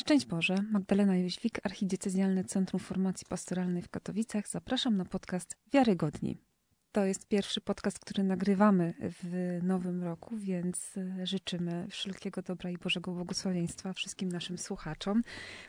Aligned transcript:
Szczęść 0.00 0.26
Boże, 0.26 0.54
Magdalena 0.70 1.16
Jóźwik, 1.16 1.60
Archidiecezjalne 1.66 2.44
Centrum 2.44 2.80
Formacji 2.80 3.26
Pastoralnej 3.28 3.82
w 3.82 3.88
Katowicach. 3.88 4.48
Zapraszam 4.48 4.96
na 4.96 5.04
podcast 5.04 5.56
Wiarygodni. 5.72 6.38
To 6.92 7.04
jest 7.04 7.28
pierwszy 7.28 7.60
podcast, 7.60 7.98
który 7.98 8.24
nagrywamy 8.24 8.94
w 9.00 9.58
nowym 9.62 10.02
roku, 10.02 10.36
więc 10.36 10.96
e, 10.96 11.26
życzymy 11.26 11.86
wszelkiego 11.90 12.42
dobra 12.42 12.70
i 12.70 12.78
Bożego 12.78 13.12
błogosławieństwa 13.12 13.92
wszystkim 13.92 14.32
naszym 14.32 14.58
słuchaczom, 14.58 15.22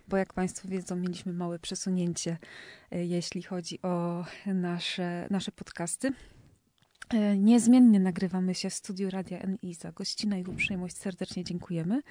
bo 0.08 0.18
jak 0.18 0.34
Państwo 0.34 0.68
wiedzą, 0.68 0.96
mieliśmy 0.96 1.34
małe 1.34 1.60
przesunięcie, 1.60 2.38
e, 2.92 3.06
jeśli 3.06 3.44
chodzi 3.44 3.82
o 3.82 4.26
nasze, 4.46 5.28
nasze 5.30 5.52
podcasty. 5.52 6.12
E, 7.14 7.38
niezmiennie 7.38 8.00
nagrywamy 8.00 8.56
się 8.56 8.70
w 8.70 8.74
studiu 8.74 9.10
Radia 9.10 9.40
NI. 9.64 9.74
Za 9.74 9.92
gościnę 9.92 10.40
i 10.40 10.44
uprzejmość 10.44 10.98
serdecznie 10.98 11.44
dziękujemy. 11.44 12.02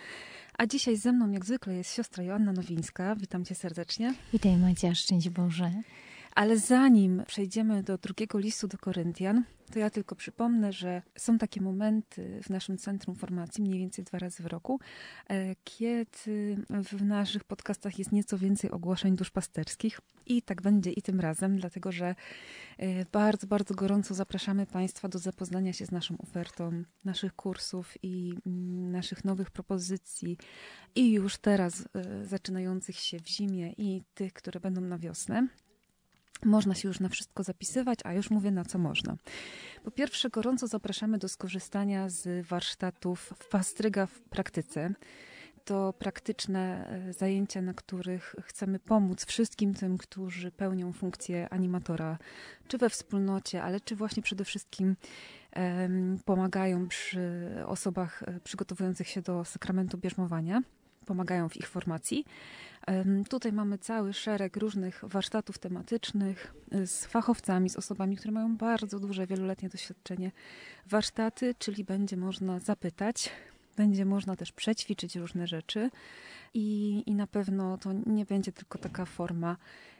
A 0.58 0.66
dzisiaj 0.66 0.96
ze 0.96 1.12
mną, 1.12 1.30
jak 1.30 1.44
zwykle, 1.44 1.74
jest 1.74 1.94
siostra 1.94 2.24
Joanna 2.24 2.52
Nowińska. 2.52 3.16
Witam 3.16 3.44
cię 3.44 3.54
serdecznie. 3.54 4.14
Witaj 4.32 4.56
Macia, 4.56 4.94
szczęść 4.94 5.28
Boże. 5.28 5.72
Ale 6.34 6.58
zanim 6.58 7.22
przejdziemy 7.26 7.82
do 7.82 7.98
drugiego 7.98 8.38
listu 8.38 8.68
do 8.68 8.78
Koryntian, 8.78 9.44
to 9.70 9.78
ja 9.78 9.90
tylko 9.90 10.16
przypomnę, 10.16 10.72
że 10.72 11.02
są 11.18 11.38
takie 11.38 11.60
momenty 11.60 12.40
w 12.42 12.50
naszym 12.50 12.78
centrum 12.78 13.16
formacji, 13.16 13.64
mniej 13.64 13.78
więcej 13.78 14.04
dwa 14.04 14.18
razy 14.18 14.42
w 14.42 14.46
roku, 14.46 14.80
e, 15.28 15.54
kiedy 15.64 16.56
w 16.70 17.02
naszych 17.02 17.44
podcastach 17.44 17.98
jest 17.98 18.12
nieco 18.12 18.38
więcej 18.38 18.70
ogłoszeń 18.70 19.16
duszpasterskich. 19.16 20.00
I 20.26 20.42
tak 20.42 20.62
będzie 20.62 20.90
i 20.90 21.02
tym 21.02 21.20
razem, 21.20 21.56
dlatego 21.56 21.92
że 21.92 22.14
e, 22.78 23.04
bardzo, 23.04 23.46
bardzo 23.46 23.74
gorąco 23.74 24.14
zapraszamy 24.14 24.66
Państwa 24.66 25.08
do 25.08 25.18
zapoznania 25.18 25.72
się 25.72 25.86
z 25.86 25.90
naszą 25.90 26.18
ofertą, 26.18 26.82
naszych 27.04 27.36
kursów 27.36 27.94
i 28.02 28.34
mm, 28.46 28.92
naszych 28.92 29.24
nowych 29.24 29.50
propozycji. 29.50 30.38
I 30.94 31.12
już 31.12 31.36
teraz 31.36 31.88
e, 31.94 32.26
zaczynających 32.26 32.96
się 32.96 33.18
w 33.20 33.28
zimie 33.28 33.72
i 33.72 34.02
tych, 34.14 34.32
które 34.32 34.60
będą 34.60 34.80
na 34.80 34.98
wiosnę. 34.98 35.48
Można 36.44 36.74
się 36.74 36.88
już 36.88 37.00
na 37.00 37.08
wszystko 37.08 37.42
zapisywać, 37.42 37.98
a 38.04 38.12
już 38.12 38.30
mówię 38.30 38.50
na 38.50 38.64
co 38.64 38.78
można. 38.78 39.16
Po 39.84 39.90
pierwsze, 39.90 40.30
gorąco 40.30 40.66
zapraszamy 40.66 41.18
do 41.18 41.28
skorzystania 41.28 42.08
z 42.08 42.46
warsztatów 42.46 43.34
w 43.38 43.48
Pastryga 43.48 44.06
w 44.06 44.20
praktyce. 44.20 44.94
To 45.64 45.92
praktyczne 45.92 46.88
e, 47.08 47.12
zajęcia, 47.12 47.62
na 47.62 47.74
których 47.74 48.34
chcemy 48.42 48.78
pomóc 48.78 49.24
wszystkim 49.24 49.74
tym, 49.74 49.98
którzy 49.98 50.50
pełnią 50.50 50.92
funkcję 50.92 51.48
animatora, 51.48 52.18
czy 52.68 52.78
we 52.78 52.90
wspólnocie, 52.90 53.62
ale 53.62 53.80
czy 53.80 53.96
właśnie 53.96 54.22
przede 54.22 54.44
wszystkim 54.44 54.96
pomagają 56.24 56.88
przy 56.88 57.50
osobach 57.66 58.22
e, 58.22 58.40
przygotowujących 58.40 59.08
się 59.08 59.22
do 59.22 59.44
sakramentu 59.44 59.98
bierzmowania 59.98 60.62
pomagają 61.10 61.48
w 61.48 61.56
ich 61.56 61.68
formacji. 61.68 62.24
Tutaj 63.28 63.52
mamy 63.52 63.78
cały 63.78 64.12
szereg 64.12 64.56
różnych 64.56 65.00
warsztatów 65.02 65.58
tematycznych 65.58 66.54
y, 66.74 66.86
z 66.86 67.04
fachowcami, 67.04 67.70
z 67.70 67.76
osobami, 67.76 68.16
które 68.16 68.32
mają 68.32 68.56
bardzo 68.56 69.00
duże, 69.00 69.26
wieloletnie 69.26 69.68
doświadczenie. 69.68 70.32
Warsztaty, 70.86 71.54
czyli 71.58 71.84
będzie 71.84 72.16
można 72.16 72.58
zapytać, 72.58 73.30
będzie 73.76 74.04
można 74.04 74.36
też 74.36 74.52
przećwiczyć 74.52 75.16
różne 75.16 75.46
rzeczy 75.46 75.90
i, 76.54 77.02
i 77.06 77.14
na 77.14 77.26
pewno 77.26 77.78
to 77.78 77.92
nie 78.06 78.26
będzie 78.26 78.52
tylko 78.52 78.78
taka 78.78 79.04
forma 79.04 79.56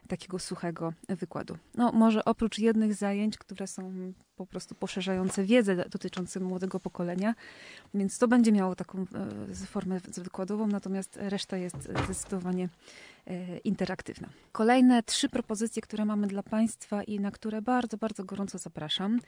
takiego 0.09 0.39
suchego 0.39 0.93
wykładu. 1.09 1.57
No, 1.75 1.93
może 1.93 2.25
oprócz 2.25 2.59
jednych 2.59 2.95
zajęć, 2.95 3.39
które 3.39 3.67
są 3.67 4.13
po 4.41 4.47
prostu 4.47 4.75
poszerzające 4.75 5.45
wiedzę 5.45 5.77
dotyczącą 5.77 6.41
młodego 6.41 6.81
pokolenia, 6.81 7.35
więc 7.95 8.19
to 8.19 8.29
będzie 8.29 8.53
miało 8.53 8.75
taką 8.75 9.07
e, 9.53 9.67
formę 9.67 10.01
wykładową, 10.17 10.67
natomiast 10.67 11.17
reszta 11.17 11.57
jest 11.57 11.89
zdecydowanie 12.05 12.69
e, 13.27 13.59
interaktywna. 13.59 14.29
Kolejne 14.53 15.03
trzy 15.03 15.29
propozycje, 15.29 15.83
które 15.83 16.05
mamy 16.05 16.27
dla 16.27 16.43
Państwa 16.43 17.03
i 17.03 17.21
na 17.21 17.31
które 17.31 17.63
bardzo, 17.63 17.97
bardzo 17.97 18.25
gorąco 18.25 18.59
zapraszam. 18.59 19.21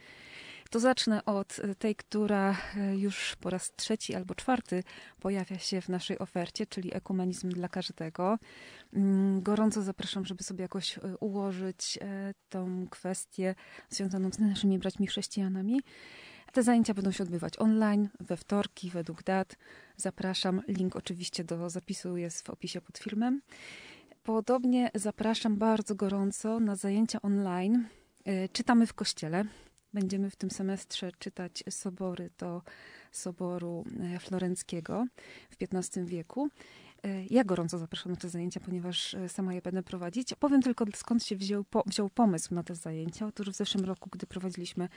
To 0.73 0.81
zacznę 0.81 1.25
od 1.25 1.61
tej, 1.79 1.97
która 1.97 2.57
e, 2.77 2.97
już 2.97 3.37
po 3.41 3.51
raz 3.51 3.73
trzeci 3.77 4.15
albo 4.15 4.35
czwarty 4.35 4.83
pojawia 5.21 5.59
się 5.59 5.81
w 5.81 5.89
naszej 5.89 6.19
ofercie, 6.19 6.67
czyli 6.67 6.97
ekumenizm 6.97 7.51
dla 7.51 7.69
każdego. 7.69 8.39
Mm, 8.93 9.43
gorąco 9.43 9.83
zapraszam, 9.83 10.27
żeby 10.27 10.43
sobie 10.43 10.63
jakoś 10.63 10.99
e, 10.99 11.01
ułożyć 11.21 11.99
e, 12.01 12.35
tą 12.49 12.87
kwestię 12.91 13.55
związaną 13.89 14.31
z 14.33 14.39
naszymi 14.39 14.79
braćmi 14.79 15.07
chrześcijanami. 15.07 15.81
Te 16.53 16.63
zajęcia 16.63 16.95
będą 16.95 17.11
się 17.11 17.25
odbywać 17.25 17.59
online, 17.59 18.09
we 18.21 18.37
wtorki, 18.37 18.91
według 18.91 19.23
dat. 19.23 19.57
Zapraszam. 19.97 20.63
Link 20.69 20.97
oczywiście 20.97 21.45
do 21.45 21.71
zapisu 21.71 22.17
jest 22.17 22.47
w 22.47 22.51
opisie 22.51 22.81
pod 22.81 22.99
filmem. 22.99 23.43
Podobnie 24.23 24.91
zapraszam 24.95 25.57
bardzo 25.57 25.95
gorąco 25.95 26.61
na 26.61 26.77
zajęcia 26.77 27.23
online. 27.23 27.89
Czytamy 28.53 28.87
w 28.87 28.95
kościele. 28.95 29.45
Będziemy 29.95 30.31
w 30.31 30.37
tym 30.37 30.51
semestrze 30.51 31.13
czytać 31.19 31.65
sobory 31.71 32.31
do 32.39 32.63
Soboru 33.13 33.85
e, 34.01 34.19
Florenckiego 34.19 35.07
w 35.51 35.57
XV 35.63 36.05
wieku. 36.05 36.49
E, 37.03 37.25
ja 37.31 37.45
gorąco 37.45 37.79
zapraszam 37.79 38.13
na 38.13 38.19
te 38.19 38.29
zajęcia, 38.29 38.61
ponieważ 38.61 39.15
e, 39.15 39.29
sama 39.29 39.55
je 39.55 39.63
będę 39.63 39.83
prowadzić. 39.83 40.35
Powiem 40.35 40.63
tylko, 40.63 40.85
skąd 40.95 41.25
się 41.25 41.37
wziął, 41.37 41.65
po, 41.65 41.83
wziął 41.87 42.11
pomysł 42.11 42.55
na 42.55 42.63
te 42.63 42.75
zajęcia. 42.75 43.27
Otóż 43.27 43.51
w 43.51 43.57
zeszłym 43.57 43.85
roku, 43.85 44.09
gdy 44.13 44.27
prowadziliśmy 44.27 44.89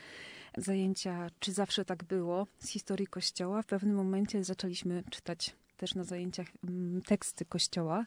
zajęcia, 0.57 1.29
czy 1.39 1.51
zawsze 1.51 1.85
tak 1.85 2.03
było, 2.03 2.47
z 2.59 2.69
historii 2.69 3.07
Kościoła, 3.07 3.61
w 3.61 3.65
pewnym 3.65 3.95
momencie 3.95 4.43
zaczęliśmy 4.43 5.03
czytać 5.09 5.55
też 5.77 5.95
na 5.95 6.03
zajęciach 6.03 6.47
mm, 6.63 7.01
teksty 7.01 7.45
Kościoła. 7.45 8.05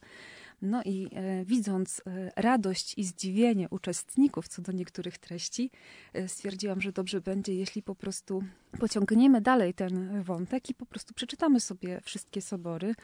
No 0.62 0.82
i 0.84 1.08
e, 1.12 1.44
widząc 1.44 2.02
e, 2.06 2.30
radość 2.36 2.94
i 2.96 3.04
zdziwienie 3.04 3.69
uczestników 3.70 4.48
co 4.48 4.62
do 4.62 4.72
niektórych 4.72 5.19
treści, 5.19 5.70
e, 6.12 6.28
stwierdziłam, 6.28 6.80
że 6.80 6.92
dobrze 6.92 7.20
będzie, 7.20 7.54
jeśli 7.54 7.82
po 7.82 7.94
prostu 7.94 8.42
pociągniemy 8.78 9.41
dalej 9.41 9.74
ten 9.74 10.22
wątek 10.22 10.70
i 10.70 10.74
po 10.74 10.86
prostu 10.86 11.14
przeczytamy 11.14 11.60
sobie 11.60 12.00
wszystkie 12.00 12.42
sobory, 12.42 12.94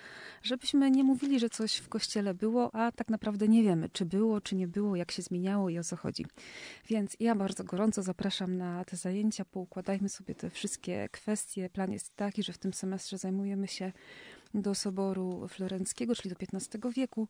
żebyśmy 0.42 0.90
nie 0.90 1.04
mówili, 1.04 1.40
że 1.40 1.50
coś 1.50 1.76
w 1.76 1.88
kościele 1.88 2.34
było, 2.34 2.74
a 2.74 2.92
tak 2.92 3.08
naprawdę 3.08 3.48
nie 3.48 3.62
wiemy, 3.62 3.88
czy 3.88 4.04
było, 4.04 4.40
czy 4.40 4.56
nie 4.56 4.68
było, 4.68 4.96
jak 4.96 5.12
się 5.12 5.22
zmieniało 5.22 5.70
i 5.70 5.78
o 5.78 5.84
co 5.84 5.96
chodzi. 5.96 6.26
Więc 6.88 7.16
ja 7.20 7.34
bardzo 7.34 7.64
gorąco 7.64 8.02
zapraszam 8.02 8.56
na 8.56 8.84
te 8.84 8.96
zajęcia, 8.96 9.44
poukładajmy 9.44 10.08
sobie 10.08 10.34
te 10.34 10.50
wszystkie 10.50 11.08
kwestie. 11.12 11.70
Plan 11.70 11.92
jest 11.92 12.16
taki, 12.16 12.42
że 12.42 12.52
w 12.52 12.58
tym 12.58 12.72
semestrze 12.72 13.18
zajmujemy 13.18 13.68
się 13.68 13.92
do 14.54 14.74
Soboru 14.74 15.48
Florenckiego, 15.48 16.14
czyli 16.14 16.34
do 16.34 16.58
XV 16.58 16.92
wieku, 16.92 17.28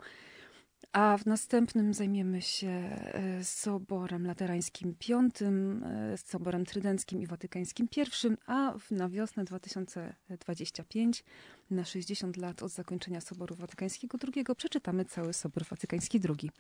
a 0.93 1.19
w 1.19 1.27
następnym 1.27 1.95
zajmiemy 1.95 2.43
się 2.43 2.69
e, 2.69 3.45
Soborem 3.45 4.27
Laterańskim 4.27 4.95
V, 5.09 5.15
e, 5.15 6.17
Soborem 6.17 6.65
Trydenckim 6.65 7.23
i 7.23 7.27
Watykańskim 7.27 7.89
I, 7.97 8.01
a 8.47 8.75
na 8.91 9.09
wiosnę 9.09 9.45
2025, 9.45 11.25
na 11.71 11.85
60 11.85 12.37
lat 12.37 12.62
od 12.62 12.73
zakończenia 12.73 13.21
Soboru 13.21 13.55
Watykańskiego 13.55 14.19
II, 14.37 14.45
przeczytamy 14.56 15.05
cały 15.05 15.33
Sobor 15.33 15.65
Watykański 15.65 16.21
II. 16.29 16.51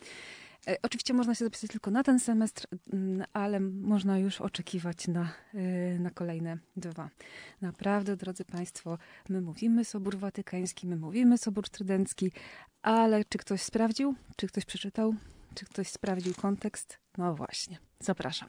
E, 0.68 0.76
oczywiście 0.82 1.14
można 1.14 1.34
się 1.34 1.44
zapisać 1.44 1.70
tylko 1.70 1.90
na 1.90 2.02
ten 2.02 2.20
semestr, 2.20 2.66
mm, 2.92 3.24
ale 3.32 3.60
można 3.60 4.18
już 4.18 4.40
oczekiwać 4.40 5.08
na, 5.08 5.32
e, 5.54 5.98
na 5.98 6.10
kolejne 6.10 6.58
dwa. 6.76 7.10
Naprawdę, 7.60 8.16
drodzy 8.16 8.44
Państwo, 8.44 8.98
my 9.28 9.40
mówimy 9.40 9.84
Sobór 9.84 10.18
Watykański, 10.18 10.86
my 10.86 10.96
mówimy 10.96 11.38
Sobór 11.38 11.68
Trydencki, 11.68 12.32
ale 12.82 13.24
czy 13.24 13.38
ktoś 13.38 13.62
sprawdził? 13.62 14.14
Czy 14.36 14.46
ktoś 14.46 14.64
przeczytał? 14.64 15.14
Czy 15.54 15.64
ktoś 15.64 15.88
sprawdził 15.88 16.34
kontekst? 16.34 16.98
No 17.18 17.34
właśnie, 17.34 17.78
zapraszam. 18.00 18.48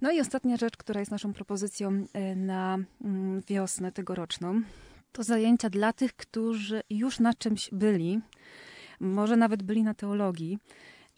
No 0.00 0.10
i 0.10 0.20
ostatnia 0.20 0.56
rzecz, 0.56 0.76
która 0.76 1.00
jest 1.00 1.10
naszą 1.10 1.32
propozycją 1.32 2.06
e, 2.12 2.36
na 2.36 2.78
mm, 3.04 3.42
wiosnę 3.48 3.92
tegoroczną, 3.92 4.62
to 5.12 5.22
zajęcia 5.22 5.70
dla 5.70 5.92
tych, 5.92 6.16
którzy 6.16 6.82
już 6.90 7.20
na 7.20 7.34
czymś 7.34 7.70
byli, 7.72 8.20
może 9.00 9.36
nawet 9.36 9.62
byli 9.62 9.82
na 9.82 9.94
teologii, 9.94 10.58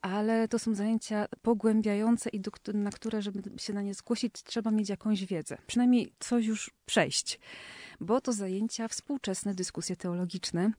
ale 0.02 0.48
to 0.48 0.58
są 0.58 0.74
zajęcia 0.74 1.26
pogłębiające 1.42 2.30
i 2.30 2.40
do, 2.40 2.50
na 2.74 2.90
które, 2.90 3.22
żeby 3.22 3.60
się 3.60 3.72
na 3.72 3.82
nie 3.82 3.94
zgłosić, 3.94 4.32
trzeba 4.44 4.70
mieć 4.70 4.88
jakąś 4.88 5.24
wiedzę. 5.24 5.58
Przynajmniej 5.66 6.12
coś 6.18 6.46
już 6.46 6.70
przejść. 6.86 7.40
Bo 8.00 8.20
to 8.20 8.32
zajęcia 8.32 8.88
współczesne 8.88 9.54
dyskusje 9.54 9.96
teologiczne, 9.96 10.72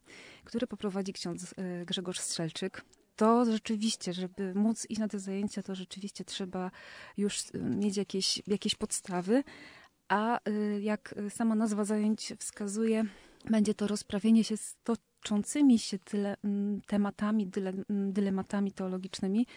które 0.44 0.68
poprowadzi 0.68 1.14
ksiądz 1.14 1.54
e, 1.58 1.86
Grzegorz 1.86 2.20
Strzelczyk. 2.20 2.86
To 3.16 3.46
rzeczywiście, 3.46 4.14
żeby 4.14 4.54
móc 4.56 4.86
iść 4.90 5.00
na 5.00 5.08
te 5.08 5.20
zajęcia, 5.20 5.64
to 5.64 5.76
rzeczywiście 5.76 6.26
trzeba 6.26 6.72
już 7.18 7.42
e, 7.42 7.58
mieć 7.58 7.98
jakieś, 7.98 8.42
jakieś 8.48 8.76
podstawy, 8.76 9.44
a 10.08 10.40
e, 10.46 10.80
jak 10.80 11.16
sama 11.30 11.56
nazwa 11.56 11.86
zajęć 11.86 12.34
wskazuje, 12.40 13.06
będzie 13.50 13.74
to 13.74 13.88
rozprawienie 13.88 14.44
się 14.44 14.58
z 14.58 14.76
to, 14.84 14.94
toczącymi 15.22 15.80
się 15.80 16.00
tyle, 16.00 16.38
mm, 16.44 16.82
tematami, 16.88 17.48
dyle, 17.48 17.74
mm, 17.90 18.14
dylematami 18.14 18.72
teologicznymi, 18.72 19.48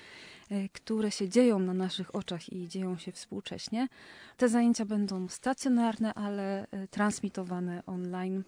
e, 0.50 0.68
które 0.68 1.10
się 1.10 1.28
dzieją 1.28 1.58
na 1.58 1.74
naszych 1.74 2.14
oczach 2.14 2.52
i 2.52 2.68
dzieją 2.68 2.98
się 2.98 3.12
współcześnie. 3.12 3.88
Te 4.36 4.48
zajęcia 4.48 4.84
będą 4.84 5.28
stacjonarne, 5.28 6.14
ale 6.14 6.66
e, 6.70 6.88
transmitowane 6.88 7.82
online, 7.86 8.44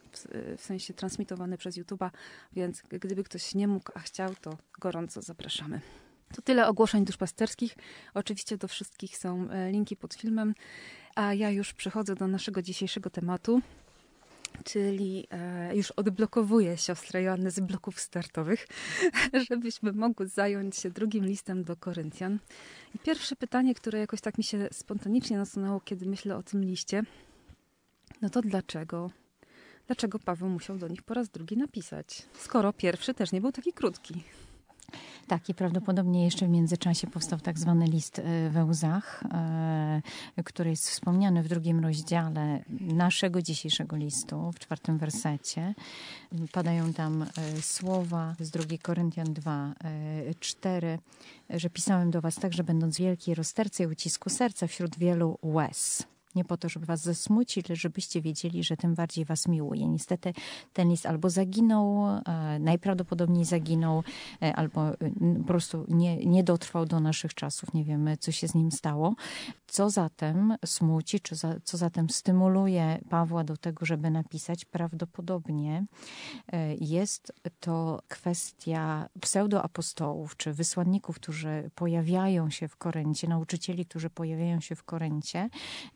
w 0.57 0.63
sensie 0.63 0.95
transmitowane 0.95 1.59
przez 1.59 1.79
YouTube'a, 1.79 2.11
więc 2.53 2.83
gdyby 2.83 3.25
ktoś 3.25 3.55
nie 3.55 3.69
mógł, 3.69 3.93
a 3.95 4.01
chciał, 4.01 4.35
to 4.41 4.57
gorąco 4.81 5.23
zapraszamy. 5.23 5.81
To 6.35 6.43
tyle 6.43 6.69
ogłoszeń 6.69 7.05
duszpasterskich. 7.05 7.77
Oczywiście 8.15 8.57
do 8.57 8.69
wszystkich 8.69 9.19
są 9.19 9.49
linki 9.71 9.97
pod 9.97 10.15
filmem. 10.15 10.55
A 11.15 11.35
ja 11.35 11.51
już 11.51 11.75
przechodzę 11.75 12.15
do 12.15 12.27
naszego 12.27 12.63
dzisiejszego 12.63 13.11
tematu, 13.11 13.63
czyli 14.65 15.27
e, 15.31 15.77
już 15.77 15.91
odblokowuję 15.91 16.77
siostrę 16.77 17.23
Joannę 17.23 17.51
z 17.51 17.61
bloków 17.61 18.01
startowych, 18.01 18.67
żebyśmy 19.49 19.93
mogły 19.93 20.27
zająć 20.27 20.77
się 20.77 20.91
drugim 20.91 21.25
listem 21.25 21.65
do 21.65 21.77
Koryntian. 21.77 22.39
I 22.95 22.99
pierwsze 22.99 23.37
pytanie, 23.37 23.75
które 23.75 23.99
jakoś 23.99 24.21
tak 24.21 24.39
mi 24.39 24.45
się 24.45 24.69
spontanicznie 24.73 25.37
nasunęło, 25.37 25.81
kiedy 25.81 26.07
myślę 26.07 26.37
o 26.37 26.43
tym 26.43 26.65
liście, 26.65 27.03
no 28.23 28.31
to 28.31 28.43
dlaczego? 28.43 29.11
Dlaczego 29.87 30.19
Paweł 30.19 30.49
musiał 30.49 30.79
do 30.79 30.89
nich 30.89 31.03
po 31.03 31.15
raz 31.15 31.29
drugi 31.29 31.57
napisać, 31.57 32.23
skoro 32.39 32.73
pierwszy 32.73 33.15
też 33.15 33.33
nie 33.33 33.41
był 33.41 33.53
taki 33.53 33.73
krótki? 33.73 34.25
Tak, 35.27 35.49
i 35.49 35.55
prawdopodobnie 35.55 36.25
jeszcze 36.25 36.47
w 36.47 36.49
międzyczasie 36.49 37.07
powstał 37.07 37.39
tak 37.39 37.59
zwany 37.59 37.87
list 37.87 38.19
e, 38.19 38.51
we 38.51 38.65
łzach, 38.65 39.25
e, 39.33 40.03
który 40.45 40.71
jest 40.71 40.91
wspomniany 40.91 41.43
w 41.43 41.49
drugim 41.49 41.81
rozdziale 41.81 42.65
naszego 42.81 43.43
dzisiejszego 43.43 43.97
listu, 43.97 44.53
w 44.53 44.59
czwartym 44.59 44.99
wersecie. 44.99 45.75
Padają 46.53 46.93
tam 46.93 47.23
e, 47.23 47.27
słowa 47.63 48.35
z 48.41 48.51
2 48.51 48.65
Koryntian 48.83 49.33
2, 49.33 49.75
4, 50.41 50.99
że 51.51 51.71
pisałem 51.71 52.11
do 52.11 52.21
was 52.21 52.35
tak, 52.35 52.53
że 52.53 52.65
będąc 52.65 52.99
wielkiej 52.99 53.35
rozterce 53.35 53.83
i 53.83 53.87
ucisku 53.87 54.31
serca 54.31 54.67
wśród 54.67 54.99
wielu 54.99 55.39
łez 55.43 56.07
nie 56.37 56.45
po 56.45 56.57
to, 56.57 56.69
żeby 56.69 56.87
was 56.87 57.01
zasmucić, 57.01 57.71
ale 57.71 57.77
żebyście 57.77 58.21
wiedzieli, 58.21 58.65
że 58.65 58.77
tym 58.77 58.95
bardziej 58.95 59.25
was 59.25 59.49
miłuje. 59.49 59.89
Niestety 59.89 60.33
ten 60.73 60.89
list 60.89 61.07
albo 61.07 61.31
zaginął, 61.31 62.07
e, 62.07 62.59
najprawdopodobniej 62.59 63.45
zaginął, 63.45 64.03
e, 64.43 64.57
albo 64.57 64.91
po 65.39 65.45
prostu 65.47 65.85
nie, 65.89 66.17
nie 66.17 66.45
dotrwał 66.45 66.87
do 66.87 67.01
naszych 67.01 67.35
czasów. 67.35 67.75
Nie 67.75 67.85
wiemy, 67.85 68.17
co 68.17 68.33
się 68.33 68.49
z 68.49 68.55
nim 68.55 68.73
stało. 68.73 69.15
Co 69.67 69.91
zatem 69.91 70.57
smuci, 70.65 71.21
czy 71.21 71.35
za, 71.35 71.55
co 71.65 71.77
zatem 71.77 72.11
stymuluje 72.11 72.99
Pawła 73.11 73.45
do 73.45 73.57
tego, 73.57 73.87
żeby 73.87 74.11
napisać? 74.11 74.65
Prawdopodobnie 74.65 75.85
e, 76.53 76.75
jest 76.75 77.33
to 77.61 78.03
kwestia 78.09 79.09
pseudoapostołów, 79.21 80.37
czy 80.37 80.53
wysłanników, 80.53 81.17
którzy 81.17 81.71
pojawiają 81.75 82.51
się 82.51 82.69
w 82.69 82.77
Koryncie, 82.77 83.29
nauczycieli, 83.29 83.87
którzy 83.87 84.11
pojawiają 84.11 84.61
się 84.61 84.75
w 84.75 84.85
Koryncie 84.85 85.49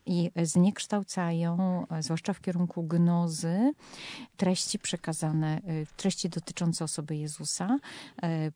i 0.07 0.30
zniekształcają, 0.37 1.87
zwłaszcza 2.01 2.33
w 2.33 2.41
kierunku 2.41 2.83
gnozy, 2.83 3.73
treści 4.37 4.79
przekazane, 4.79 5.59
y, 5.59 5.87
treści 5.97 6.29
dotyczące 6.29 6.85
osoby 6.85 7.17
Jezusa, 7.17 7.79
y, 8.25 8.53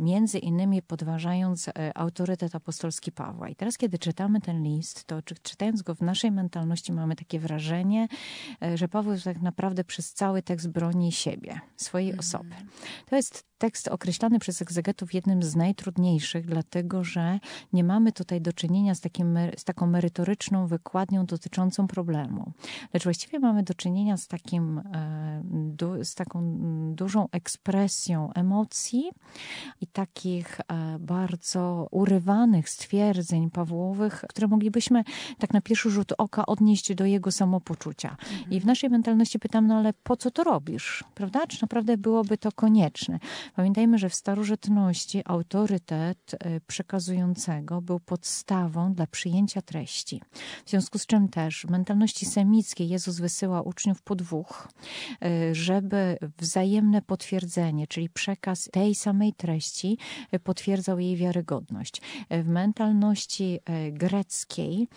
między 0.00 0.38
innymi 0.38 0.82
podważając 0.82 1.70
autorytet 1.94 2.54
apostolski 2.54 3.12
Pawła. 3.12 3.48
I 3.48 3.54
teraz, 3.54 3.78
kiedy 3.78 3.98
czytamy 3.98 4.40
ten 4.40 4.62
list, 4.62 5.04
to 5.04 5.22
czytając 5.22 5.82
go 5.82 5.94
w 5.94 6.00
naszej 6.00 6.30
mentalności 6.30 6.92
mamy 6.92 7.16
takie 7.16 7.40
wrażenie, 7.40 8.08
że 8.74 8.88
Paweł 8.88 9.20
tak 9.24 9.42
naprawdę 9.42 9.84
przez 9.84 10.12
cały 10.12 10.42
tekst 10.42 10.68
broni 10.68 11.12
siebie, 11.12 11.60
swojej 11.76 12.10
mhm. 12.10 12.20
osoby. 12.20 12.54
To 13.06 13.16
jest 13.16 13.44
tekst 13.58 13.88
określany 13.88 14.38
przez 14.38 14.62
egzegetów 14.62 15.14
jednym 15.14 15.42
z 15.42 15.56
najtrudniejszych, 15.56 16.46
dlatego 16.46 17.04
że 17.04 17.40
nie 17.72 17.84
mamy 17.84 18.12
tutaj 18.12 18.40
do 18.40 18.52
czynienia 18.52 18.94
z, 18.94 19.00
takim, 19.00 19.38
z 19.56 19.64
taką 19.64 19.86
merytoryczną 19.86 20.66
wykładnią 20.66 21.26
dotyczącą 21.26 21.86
problemu, 21.86 22.52
lecz 22.94 23.04
właściwie 23.04 23.38
mamy 23.38 23.62
do 23.62 23.74
czynienia 23.74 24.16
z, 24.16 24.26
takim, 24.26 24.78
e, 24.78 26.04
z 26.04 26.14
taką 26.14 26.58
dużą 26.94 27.28
ekspresją 27.32 28.32
emocji 28.32 29.10
i 29.80 29.86
takich 29.86 30.60
e, 30.60 30.98
bardzo 30.98 31.88
urywanych 31.90 32.68
stwierdzeń 32.68 33.50
Pawłowych, 33.50 34.24
które 34.28 34.48
moglibyśmy 34.48 35.04
tak 35.38 35.52
na 35.52 35.60
pierwszy 35.60 35.90
rzut 35.90 36.12
oka 36.18 36.46
odnieść 36.46 36.94
do 36.94 37.04
jego 37.04 37.32
samopoczucia. 37.32 38.10
Mhm. 38.10 38.50
I 38.50 38.60
w 38.60 38.66
naszej 38.66 38.90
mentalności 38.90 39.38
pytam, 39.38 39.66
no 39.66 39.74
ale 39.74 39.92
po 39.92 40.16
co 40.16 40.30
to 40.30 40.44
robisz? 40.44 41.04
Prawda? 41.14 41.46
Czy 41.46 41.58
naprawdę 41.62 41.96
byłoby 41.96 42.38
to 42.38 42.52
konieczne? 42.52 43.18
Pamiętajmy, 43.56 43.98
że 43.98 44.08
w 44.08 44.14
starożytności 44.14 45.22
autorytet 45.24 46.34
e, 46.34 46.60
przekazującego 46.60 47.80
był 47.80 48.00
podstawą 48.00 48.92
dla 48.92 49.06
przyjęcia 49.06 49.62
treści. 49.62 50.22
W 50.66 50.70
związku 50.70 50.98
z 50.98 51.06
czym 51.06 51.28
też 51.28 51.66
w 51.66 51.70
mentalności 51.70 52.26
semickiej 52.26 52.88
Jezus 52.88 53.20
wysyła 53.20 53.62
uczniów 53.62 54.02
po 54.02 54.14
dwóch, 54.14 54.68
e, 55.22 55.54
żeby 55.54 56.18
wzajemne 56.38 57.02
potwierdzenie, 57.02 57.86
czyli 57.86 58.08
przekaz 58.08 58.68
tej 58.72 58.94
samej 58.94 59.32
treści 59.32 59.98
e, 60.32 60.38
potwierdzał 60.38 60.98
jej 60.98 61.16
wiarygodność. 61.16 62.02
W 62.30 62.48
mentalności 62.48 63.58
greckiej 63.92 64.88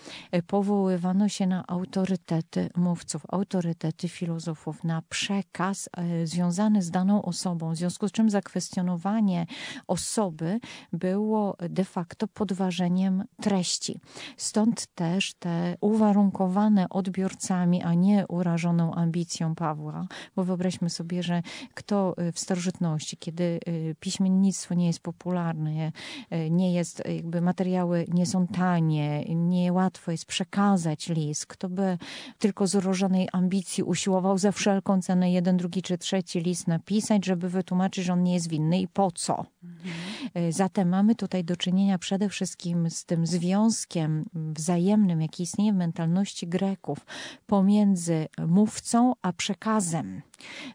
powoływano 0.46 1.28
się 1.28 1.46
na 1.46 1.66
autorytety 1.66 2.70
mówców, 2.76 3.22
autorytety 3.28 4.08
filozofów, 4.08 4.84
na 4.84 5.02
przekaz 5.08 5.88
związany 6.24 6.82
z 6.82 6.90
daną 6.90 7.22
osobą, 7.22 7.72
w 7.72 7.76
związku 7.76 8.08
z 8.08 8.12
czym 8.12 8.30
zakwestionowanie 8.42 9.46
osoby 9.86 10.60
było 10.92 11.56
de 11.68 11.84
facto 11.84 12.28
podważeniem 12.28 13.24
treści. 13.40 14.00
Stąd 14.36 14.86
też 14.94 15.34
te 15.34 15.76
uwarunkowane 15.80 16.88
odbiorcami, 16.88 17.82
a 17.82 17.94
nie 17.94 18.26
urażoną 18.26 18.94
ambicją 18.94 19.54
Pawła, 19.54 20.06
bo 20.36 20.44
wyobraźmy 20.44 20.90
sobie, 20.90 21.22
że 21.22 21.42
kto 21.74 22.14
w 22.32 22.40
starożytności, 22.40 23.16
kiedy 23.16 23.60
y, 23.68 23.96
piśmiennictwo 24.00 24.74
nie 24.74 24.86
jest 24.86 25.00
popularne, 25.00 25.92
y, 26.32 26.50
nie 26.50 26.74
jest, 26.74 27.02
jakby 27.16 27.40
materiały 27.40 28.06
nie 28.08 28.26
są 28.26 28.46
tanie, 28.46 29.24
niełatwo 29.34 30.10
jest 30.10 30.24
przekazać 30.26 31.08
list, 31.08 31.46
kto 31.46 31.68
by 31.68 31.98
tylko 32.38 32.66
z 32.66 32.74
urożonej 32.74 33.28
ambicji 33.32 33.84
usiłował 33.84 34.38
za 34.38 34.52
wszelką 34.52 35.02
cenę 35.02 35.32
jeden, 35.32 35.56
drugi 35.56 35.82
czy 35.82 35.98
trzeci 35.98 36.40
list 36.40 36.68
napisać, 36.68 37.24
żeby 37.24 37.48
wytłumaczyć, 37.48 38.04
że 38.04 38.12
on 38.12 38.22
nie 38.22 38.31
jest 38.34 38.48
winny 38.48 38.80
i 38.80 38.88
po 38.88 39.10
co. 39.10 39.46
Mhm. 39.64 40.52
Zatem 40.52 40.88
mamy 40.88 41.14
tutaj 41.14 41.44
do 41.44 41.56
czynienia 41.56 41.98
przede 41.98 42.28
wszystkim 42.28 42.90
z 42.90 43.04
tym 43.04 43.26
związkiem 43.26 44.24
wzajemnym, 44.34 45.20
jaki 45.20 45.42
istnieje 45.42 45.72
w 45.72 45.76
mentalności 45.76 46.48
Greków 46.48 46.98
pomiędzy 47.46 48.26
mówcą 48.46 49.12
a 49.22 49.32
przekazem. 49.32 50.22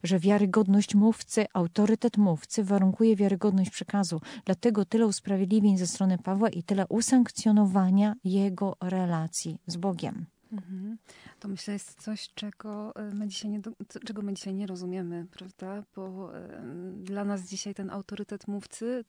Że 0.04 0.20
wiarygodność 0.20 0.96
mówcy, 0.96 1.46
autorytet 1.54 2.18
mówcy 2.18 2.64
warunkuje 2.64 3.16
wiarygodność 3.16 3.70
przekazu. 3.70 4.22
Dlatego 4.46 4.86
tyle 4.86 5.08
usprawiedliwień 5.08 5.78
ze 5.78 5.88
strony 5.88 6.18
Pawła 6.18 6.50
i 6.50 6.64
tyle 6.64 6.86
usankcjonowania 6.88 8.16
jego 8.24 8.76
relacji 8.82 9.60
z 9.68 9.78
Bogiem. 9.78 10.26
Mhm. 10.52 10.98
To 11.40 11.48
myślę 11.48 11.74
jest 11.74 12.02
coś, 12.02 12.30
czego 12.36 12.96
e, 12.96 13.14
my 13.14 13.28
dzisiaj 13.28 13.52
nie, 13.52 13.62
czego 14.06 14.22
my 14.22 14.34
dzisiaj 14.34 14.54
nie 14.54 14.68
rozumiemy, 14.68 15.26
prawda? 15.32 15.84
Bo 15.96 16.36
e, 16.38 16.62
dla 16.98 17.26
nas 17.26 17.42
dzisiaj 17.42 17.74
ten 17.74 17.90
autorytet 17.90 18.48
mówcy 18.48 19.06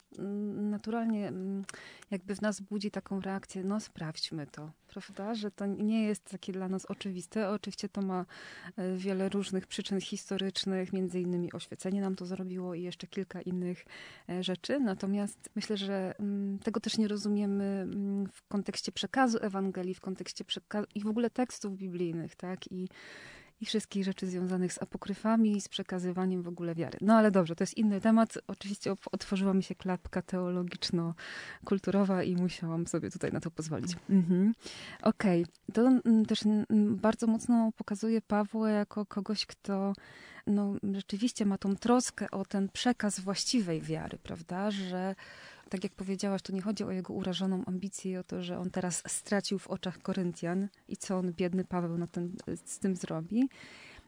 naturalnie 0.55 1.33
jakby 2.11 2.35
w 2.35 2.43
nas 2.43 2.61
budzi 2.61 2.91
taką 2.91 3.21
reakcję, 3.21 3.65
no 3.65 3.81
sprawdźmy 3.81 4.47
to, 4.47 4.71
prawda? 4.89 5.35
Że 5.35 5.51
to 5.51 5.67
nie 5.67 6.05
jest 6.05 6.25
takie 6.25 6.53
dla 6.53 6.69
nas 6.69 6.87
oczywiste. 6.87 7.51
Oczywiście 7.51 7.89
to 7.89 8.03
ma 8.03 8.27
e, 8.77 8.97
wiele 8.97 9.29
różnych 9.29 9.67
przyczyn 9.67 10.01
historycznych, 10.01 10.93
między 10.93 11.21
innymi 11.21 11.53
oświecenie 11.53 12.01
nam 12.01 12.17
to 12.17 12.27
zrobiło 12.27 12.75
i 12.75 12.83
jeszcze 12.83 13.07
kilka 13.07 13.41
innych 13.43 13.85
rzeczy. 14.41 14.81
Natomiast 14.81 15.51
myślę, 15.55 15.77
że 15.77 16.15
tego 16.65 16.81
też 16.81 16.99
nie 16.99 17.09
rozumiemy 17.09 17.87
w 18.33 18.49
kontekście 18.49 18.93
przekazu 18.93 19.39
Ewangelii, 19.41 19.95
w 19.95 20.01
kontekście 20.01 20.45
przekazu 20.45 20.87
i 20.95 21.01
w 21.01 21.07
ogóle 21.07 21.31
tekstów 21.31 21.77
biblijnych, 21.77 22.18
tak? 22.37 22.73
I, 22.73 22.89
i 23.61 23.67
wszystkich 23.67 24.05
rzeczy 24.05 24.27
związanych 24.27 24.73
z 24.73 24.83
apokryfami 24.83 25.61
z 25.61 25.69
przekazywaniem 25.69 26.43
w 26.43 26.49
ogóle 26.49 26.75
wiary. 26.75 26.99
No 27.01 27.15
ale 27.15 27.31
dobrze, 27.31 27.57
to 27.57 27.63
jest 27.63 27.77
inny 27.77 28.01
temat. 28.01 28.39
Oczywiście 28.47 28.95
otworzyła 29.13 29.55
mi 29.55 29.63
się 29.63 29.75
klapka 29.75 30.23
teologiczno-kulturowa 30.23 32.23
i 32.23 32.37
musiałam 32.37 32.87
sobie 32.87 33.11
tutaj 33.11 33.33
na 33.33 33.41
to 33.41 33.51
pozwolić. 33.51 33.97
Mhm. 34.11 34.55
Okej, 35.03 35.43
okay. 35.43 35.55
to 35.73 35.83
mm, 35.83 36.27
też 36.27 36.47
mm, 36.47 36.97
bardzo 36.97 37.27
mocno 37.27 37.73
pokazuje 37.77 38.21
Pawła 38.21 38.71
jako 38.71 39.07
kogoś, 39.07 39.47
kto 39.47 39.93
no, 40.47 40.75
rzeczywiście 40.93 41.47
ma 41.47 41.59
tą 41.59 41.77
troskę 41.77 42.31
o 42.31 42.45
ten 42.45 42.69
przekaz 42.69 43.21
właściwej 43.21 43.81
wiary, 43.81 44.19
prawda? 44.23 44.71
Że 44.71 45.15
tak 45.71 45.85
jak 45.85 45.95
powiedziałaś, 45.95 46.43
to 46.43 46.53
nie 46.53 46.63
chodzi 46.63 46.85
o 46.85 46.91
jego 46.91 47.15
urażoną 47.15 47.65
ambicję 47.67 48.13
i 48.13 48.17
o 48.17 48.25
to, 48.25 48.43
że 48.43 48.59
on 48.59 48.71
teraz 48.71 49.03
stracił 49.07 49.59
w 49.59 49.67
oczach 49.67 49.99
Koryntian 49.99 50.69
i 50.89 50.97
co 50.97 51.19
on, 51.19 51.33
biedny 51.33 51.65
Paweł, 51.65 51.99
na 51.99 52.07
ten, 52.07 52.37
z 52.65 52.79
tym 52.79 52.97
zrobi, 52.97 53.49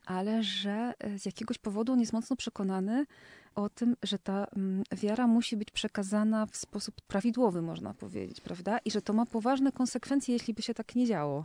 ale 0.07 0.43
że 0.43 0.93
e, 0.99 1.19
z 1.19 1.27
jakiegoś 1.27 1.59
powodu 1.59 1.93
on 1.93 2.01
jest 2.01 2.13
mocno 2.13 2.37
przekonany 2.37 3.07
o 3.55 3.69
tym, 3.69 3.97
że 4.03 4.19
ta 4.19 4.45
mm, 4.45 4.83
wiara 4.93 5.27
musi 5.27 5.57
być 5.57 5.71
przekazana 5.71 6.47
w 6.47 6.57
sposób 6.57 6.95
prawidłowy, 7.01 7.63
można 7.63 7.95
powiedzieć, 7.95 8.41
prawda? 8.41 8.79
I 8.85 8.91
że 8.91 9.03
to 9.03 9.13
ma 9.13 9.27
poważne 9.27 9.73
konsekwencje, 9.73 10.33
jeśli 10.33 10.55
by 10.55 10.63
się 10.63 10.75
tak 10.75 10.95
nie 10.95 11.07
działo. 11.07 11.45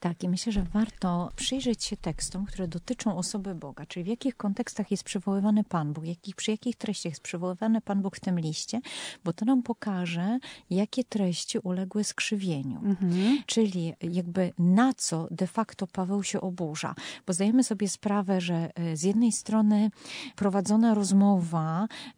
Tak, 0.00 0.22
i 0.22 0.28
myślę, 0.28 0.52
że 0.52 0.62
warto 0.62 1.30
przyjrzeć 1.36 1.84
się 1.84 1.96
tekstom, 1.96 2.46
które 2.46 2.68
dotyczą 2.68 3.16
osoby 3.16 3.54
Boga, 3.54 3.86
czyli 3.86 4.04
w 4.04 4.08
jakich 4.08 4.36
kontekstach 4.36 4.90
jest 4.90 5.04
przywoływany 5.04 5.64
Pan 5.64 5.92
Bóg, 5.92 6.04
jakich, 6.04 6.36
przy 6.36 6.50
jakich 6.50 6.76
treściach 6.76 7.12
jest 7.12 7.22
przywoływany 7.22 7.80
Pan 7.80 8.02
Bóg 8.02 8.16
w 8.16 8.20
tym 8.20 8.40
liście, 8.40 8.80
bo 9.24 9.32
to 9.32 9.44
nam 9.44 9.62
pokaże, 9.62 10.38
jakie 10.70 11.04
treści 11.04 11.58
uległy 11.58 12.04
skrzywieniu. 12.04 12.80
Mhm. 12.84 13.42
Czyli 13.46 13.94
jakby 14.02 14.52
na 14.58 14.94
co 14.94 15.28
de 15.30 15.46
facto 15.46 15.86
Paweł 15.86 16.22
się 16.22 16.40
oburza. 16.40 16.94
Bo 17.26 17.32
zdajemy 17.32 17.64
sobie 17.64 17.88
sprawę, 17.88 18.40
że 18.40 18.70
e, 18.74 18.96
z 18.96 19.02
jednej 19.02 19.32
strony 19.32 19.90
prowadzona 20.36 20.94
rozmowa 20.94 21.45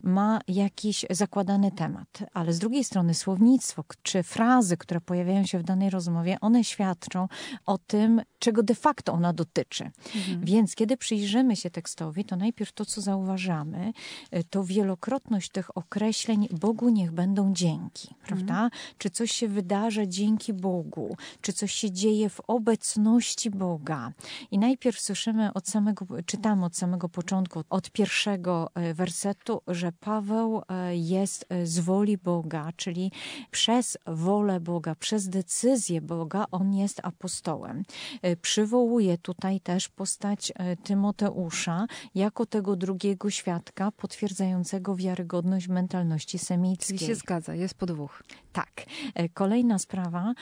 ma 0.03 0.41
jakiś 0.49 1.05
zakładany 1.11 1.73
temat, 1.73 2.09
ale 2.35 2.53
z 2.53 2.59
drugiej 2.59 2.85
strony 2.85 3.15
słownictwo 3.15 3.85
czy 4.03 4.23
frazy, 4.23 4.77
które 4.77 5.01
pojawiają 5.01 5.47
się 5.47 5.59
w 5.59 5.63
danej 5.63 5.91
rozmowie, 5.91 6.39
one 6.41 6.65
świadczą 6.65 7.29
o 7.67 7.79
tym, 7.79 8.23
czego 8.39 8.63
de 8.63 8.75
facto 8.75 9.13
ona 9.13 9.33
dotyczy. 9.33 9.91
Mhm. 10.17 10.45
Więc 10.45 10.75
kiedy 10.75 10.97
przyjrzymy 10.97 11.57
się 11.57 11.71
tekstowi, 11.71 12.25
to 12.25 12.37
najpierw 12.37 12.73
to, 12.73 12.85
co 12.85 13.01
zauważamy, 13.01 13.93
y, 14.35 14.45
to 14.45 14.65
wielokrotność 14.65 15.51
tych 15.51 15.77
określeń 15.77 16.49
Bogu 16.51 16.89
niech 16.89 17.13
będą 17.13 17.55
dzięki, 17.55 18.15
prawda? 18.27 18.55
Mhm. 18.55 18.71
Czy 18.99 19.11
coś 19.11 19.33
się 19.33 19.49
wydarza 19.49 20.07
dzięki 20.07 20.53
Bogu, 20.53 21.17
czy 21.41 21.53
coś 21.53 21.73
się 21.73 21.91
dzieje 21.91 22.29
w 22.31 22.41
obecności 22.47 23.51
Boga. 23.51 24.13
I 24.51 24.59
najpierw 24.59 25.01
słyszymy 25.01 25.53
od 25.53 25.69
samego, 25.69 26.07
czytamy 26.27 26.65
od 26.65 26.77
samego 26.77 27.09
początku, 27.09 27.65
od 27.71 27.91
pierwszego 27.91 28.71
y, 28.91 28.95
wersetu, 29.19 29.63
że 29.67 29.93
Paweł 29.93 30.59
y, 30.59 30.97
jest 30.97 31.47
z 31.65 31.79
woli 31.79 32.19
Boga, 32.19 32.73
czyli 32.77 33.13
przez 33.51 33.99
wolę 34.07 34.61
Boga, 34.61 34.95
przez 34.95 35.29
decyzję 35.29 36.01
Boga, 36.01 36.47
on 36.51 36.75
jest 36.75 37.01
apostołem. 37.03 37.83
E, 38.23 38.37
przywołuje 38.37 39.19
tutaj 39.19 39.61
też 39.61 39.89
postać 39.89 40.53
e, 40.57 40.77
Tymoteusza 40.77 41.87
jako 42.15 42.47
tego 42.47 42.77
drugiego 42.77 43.31
świadka 43.31 43.91
potwierdzającego 43.91 44.97
wiarygodność 44.97 45.69
mentalności 45.69 46.39
semickiej. 46.39 46.99
Czyli 46.99 47.09
się 47.09 47.15
zgadza, 47.15 47.55
jest 47.55 47.75
po 47.75 47.87
dwóch. 47.87 48.23
Tak. 48.53 48.87
E, 49.15 49.29
kolejna 49.29 49.79
sprawa 49.79 50.35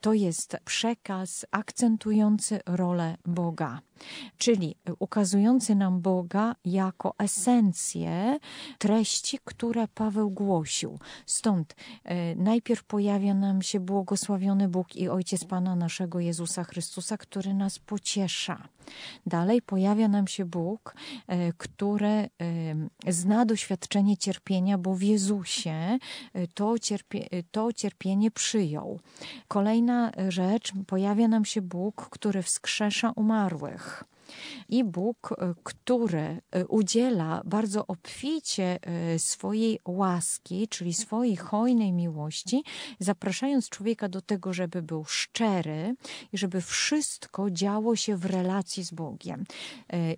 to 0.00 0.12
jest 0.12 0.56
przekaz 0.64 1.46
akcentujący 1.50 2.60
rolę 2.66 3.16
Boga 3.26 3.80
czyli 4.38 4.76
ukazujący 4.98 5.74
nam 5.74 6.00
Boga 6.00 6.54
jako 6.64 7.14
esencję 7.18 8.21
treści, 8.78 9.38
które 9.44 9.88
Paweł 9.88 10.30
głosił. 10.30 10.98
Stąd 11.26 11.76
e, 12.04 12.34
najpierw 12.34 12.84
pojawia 12.84 13.34
nam 13.34 13.62
się 13.62 13.80
błogosławiony 13.80 14.68
Bóg 14.68 14.96
i 14.96 15.08
Ojciec 15.08 15.44
Pana 15.44 15.76
naszego 15.76 16.20
Jezusa 16.20 16.64
Chrystusa, 16.64 17.16
który 17.16 17.54
nas 17.54 17.78
pociesza. 17.78 18.68
Dalej 19.26 19.62
pojawia 19.62 20.08
nam 20.08 20.26
się 20.26 20.44
Bóg, 20.44 20.94
e, 21.26 21.52
który 21.52 22.06
e, 22.06 22.28
zna 23.08 23.44
doświadczenie 23.44 24.16
cierpienia, 24.16 24.78
bo 24.78 24.94
w 24.94 25.02
Jezusie 25.02 25.98
to, 26.54 26.78
cierpie, 26.78 27.28
to 27.50 27.72
cierpienie 27.72 28.30
przyjął. 28.30 29.00
Kolejna 29.48 30.12
rzecz, 30.28 30.72
pojawia 30.86 31.28
nam 31.28 31.44
się 31.44 31.62
Bóg, 31.62 32.08
który 32.10 32.42
wskrzesza 32.42 33.12
umarłych. 33.16 34.04
I 34.68 34.84
Bóg, 34.84 35.32
e, 35.32 35.54
który 35.62 36.40
e, 36.50 36.66
udziela 36.66 37.42
bardzo 37.44 37.86
obficie 37.86 38.78
e, 38.82 39.18
swojej 39.18 39.80
łaski, 39.86 40.68
czyli 40.68 40.94
swojej 40.94 41.36
hojnej 41.36 41.92
miłości, 41.92 42.64
zapraszając 42.98 43.68
człowieka 43.68 44.08
do 44.08 44.22
tego, 44.22 44.52
żeby 44.52 44.82
był 44.82 45.04
szczery 45.04 45.94
i 46.32 46.38
żeby 46.38 46.60
wszystko 46.60 47.50
działo 47.50 47.96
się 47.96 48.16
w 48.16 48.24
relacji 48.24 48.84
z 48.84 48.90
Bogiem. 48.90 49.44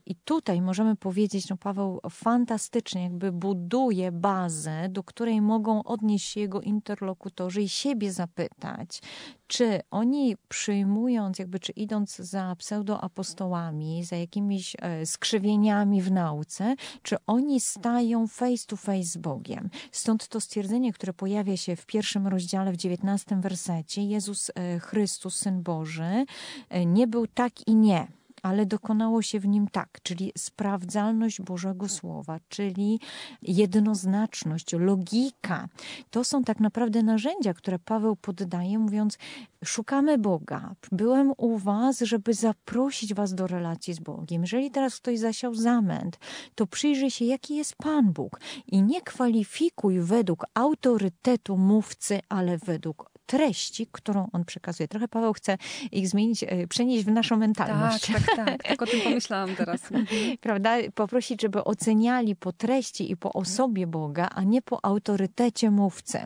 I 0.07 0.15
tutaj 0.15 0.61
możemy 0.61 0.97
powiedzieć, 0.97 1.49
no 1.49 1.57
Paweł 1.57 2.01
fantastycznie 2.11 3.03
jakby 3.03 3.33
buduje 3.33 4.13
bazę, 4.13 4.89
do 4.89 5.03
której 5.03 5.41
mogą 5.41 5.83
odnieść 5.83 6.29
się 6.29 6.41
jego 6.41 6.61
interlokutorzy 6.61 7.63
i 7.63 7.69
siebie 7.69 8.13
zapytać, 8.13 9.01
czy 9.47 9.81
oni 9.91 10.37
przyjmując, 10.49 11.39
jakby, 11.39 11.61
czy 11.61 11.73
idąc 11.73 12.17
za 12.17 12.57
pseudoapostołami, 12.59 14.04
za 14.05 14.17
jakimiś 14.17 14.77
e, 14.79 15.07
skrzywieniami 15.07 16.03
w 16.03 16.11
nauce, 16.13 16.77
czy 17.03 17.17
oni 17.27 17.61
stają 17.61 18.27
face 18.27 18.67
to 18.67 18.77
face 18.77 19.05
z 19.05 19.17
Bogiem. 19.17 19.71
Stąd 19.93 20.29
to 20.29 20.41
stwierdzenie, 20.41 20.93
które 20.93 21.13
pojawia 21.13 21.57
się 21.57 21.77
w 21.77 21.87
pierwszym 21.87 22.27
rozdziale, 22.27 22.73
w 22.73 22.77
dziewiętnastym 22.77 23.41
wersecie, 23.41 24.03
Jezus 24.03 24.51
e, 24.55 24.79
Chrystus, 24.79 25.37
Syn 25.37 25.63
Boży, 25.63 26.25
e, 26.69 26.87
nie 26.87 27.07
był 27.07 27.27
tak 27.27 27.69
i 27.69 27.75
nie 27.75 28.07
ale 28.45 28.67
dokonało 28.67 29.23
się 29.23 29.41
w 29.41 29.47
nim 29.47 29.69
tak, 29.69 29.99
czyli 30.03 30.33
sprawdzalność 30.39 31.41
Bożego 31.41 31.89
Słowa, 31.89 32.39
czyli 32.49 33.01
jednoznaczność, 33.43 34.73
logika. 34.73 35.69
To 36.11 36.25
są 36.25 36.45
tak 36.45 36.61
naprawdę 36.61 37.03
narzędzia, 37.03 37.55
które 37.55 37.79
Paweł 37.79 38.17
poddaje, 38.17 38.79
mówiąc: 38.79 39.19
Szukamy 39.65 40.19
Boga. 40.19 40.75
Byłem 40.93 41.33
u 41.37 41.59
Was, 41.59 42.01
żeby 42.01 42.35
zaprosić 42.35 43.15
Was 43.15 43.35
do 43.35 43.47
relacji 43.47 43.95
z 43.95 44.01
Bogiem. 44.01 44.43
Jeżeli 44.43 44.71
teraz 44.71 44.97
ktoś 44.97 45.19
zasiał 45.19 45.55
zamęt, 45.55 46.19
to 46.55 46.67
przyjrzyj 46.67 47.11
się, 47.11 47.25
jaki 47.25 47.57
jest 47.57 47.77
Pan 47.77 48.13
Bóg 48.13 48.41
i 48.67 48.83
nie 48.83 49.03
kwalifikuj 49.03 50.01
według 50.01 50.47
autorytetu 50.55 51.57
mówcy, 51.57 52.21
ale 52.29 52.59
według 52.59 53.14
treści, 53.27 53.87
którą 53.93 54.29
on 54.33 54.45
przekazuje. 54.45 54.89
Trochę 54.89 55.09
Paweł 55.09 55.33
chce 55.33 55.59
ich 55.93 56.09
zmienić, 56.09 56.43
e, 56.43 56.67
przenieść 56.67 57.05
w 57.05 57.09
naszą 57.09 57.37
mentalność. 57.37 58.07
Tak, 58.07 58.23
tak, 58.23 58.37
tak. 58.37 58.63
tak 58.63 58.83
o 58.83 58.87
tym 58.87 59.01
pomyślałam 59.05 59.57
teraz. 59.57 59.93
Mhm. 59.93 60.37
Prawda? 60.41 60.77
Poprosić, 60.95 61.43
żeby 61.43 61.65
oceniali 61.65 62.37
po 62.37 62.53
treści 62.53 63.11
i 63.11 63.17
po 63.17 63.33
osobie 63.33 63.87
Boga, 63.87 64.29
a 64.35 64.43
nie 64.43 64.63
po 64.63 64.85
autorytecie 64.85 65.71
mówcy. 65.71 66.19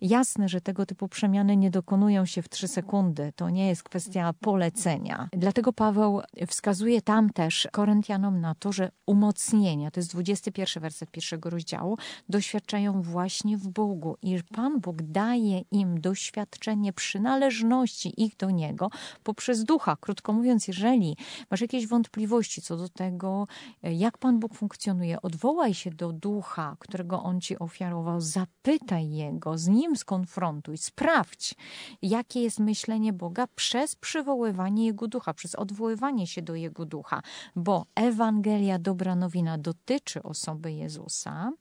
Jasne, 0.00 0.48
że 0.48 0.60
tego 0.60 0.86
typu 0.86 1.08
przemiany 1.08 1.56
nie 1.56 1.70
dokonują 1.70 2.26
się 2.26 2.42
w 2.42 2.48
trzy 2.48 2.68
sekundy. 2.68 3.32
To 3.36 3.50
nie 3.50 3.68
jest 3.68 3.82
kwestia 3.82 4.32
polecenia. 4.40 5.28
Dlatego 5.32 5.72
Paweł 5.72 6.20
wskazuje 6.46 7.02
tam 7.02 7.30
też 7.30 7.68
Koryntianom 7.72 8.40
na 8.40 8.54
to, 8.54 8.72
że 8.72 8.90
umocnienia, 9.06 9.90
to 9.90 10.00
jest 10.00 10.10
21 10.10 10.82
werset 10.82 11.10
pierwszego 11.10 11.50
rozdziału, 11.50 11.98
doświadczają 12.28 13.02
właśnie 13.02 13.56
w 13.56 13.68
Bogu 13.68 14.16
i 14.22 14.40
Pan 14.54 14.80
Bóg 14.80 15.02
daje 15.02 15.60
im 15.70 16.00
doświadczenie 16.00 16.39
doświadczenie 16.40 16.92
przynależności 16.92 18.22
ich 18.22 18.36
do 18.36 18.50
Niego 18.50 18.90
poprzez 19.22 19.64
ducha. 19.64 19.96
Krótko 20.00 20.32
mówiąc, 20.32 20.68
jeżeli 20.68 21.16
masz 21.50 21.60
jakieś 21.60 21.86
wątpliwości 21.86 22.62
co 22.62 22.76
do 22.76 22.88
tego, 22.88 23.46
jak 23.82 24.18
Pan 24.18 24.40
Bóg 24.40 24.54
funkcjonuje, 24.54 25.22
odwołaj 25.22 25.74
się 25.74 25.90
do 25.90 26.12
ducha, 26.12 26.76
którego 26.78 27.22
On 27.22 27.40
ci 27.40 27.58
ofiarował, 27.58 28.20
zapytaj 28.20 29.10
Jego, 29.10 29.58
z 29.58 29.68
Nim 29.68 29.96
skonfrontuj, 29.96 30.78
sprawdź, 30.78 31.54
jakie 32.02 32.42
jest 32.42 32.58
myślenie 32.58 33.12
Boga 33.12 33.46
przez 33.56 33.96
przywoływanie 33.96 34.86
Jego 34.86 35.08
ducha, 35.08 35.34
przez 35.34 35.54
odwoływanie 35.54 36.26
się 36.26 36.42
do 36.42 36.54
Jego 36.54 36.86
ducha, 36.86 37.22
bo 37.56 37.86
Ewangelia, 37.94 38.78
dobra 38.78 39.14
nowina 39.14 39.58
dotyczy 39.58 40.22
osoby 40.22 40.72
Jezusa 40.72 41.52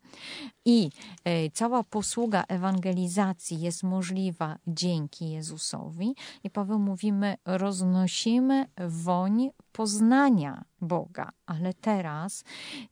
i 0.66 0.90
e, 1.24 1.50
cała 1.52 1.84
posługa 1.84 2.44
ewangelizacji 2.48 3.62
jest 3.62 3.84
możliwa 3.84 4.58
dzięki 4.74 5.32
Jezusowi. 5.32 6.16
I 6.44 6.50
Paweł 6.50 6.80
mówimy, 6.80 7.36
roznosimy 7.46 8.66
woń 8.88 9.50
poznania 9.72 10.64
Boga, 10.82 11.32
ale 11.46 11.74
teraz 11.74 12.44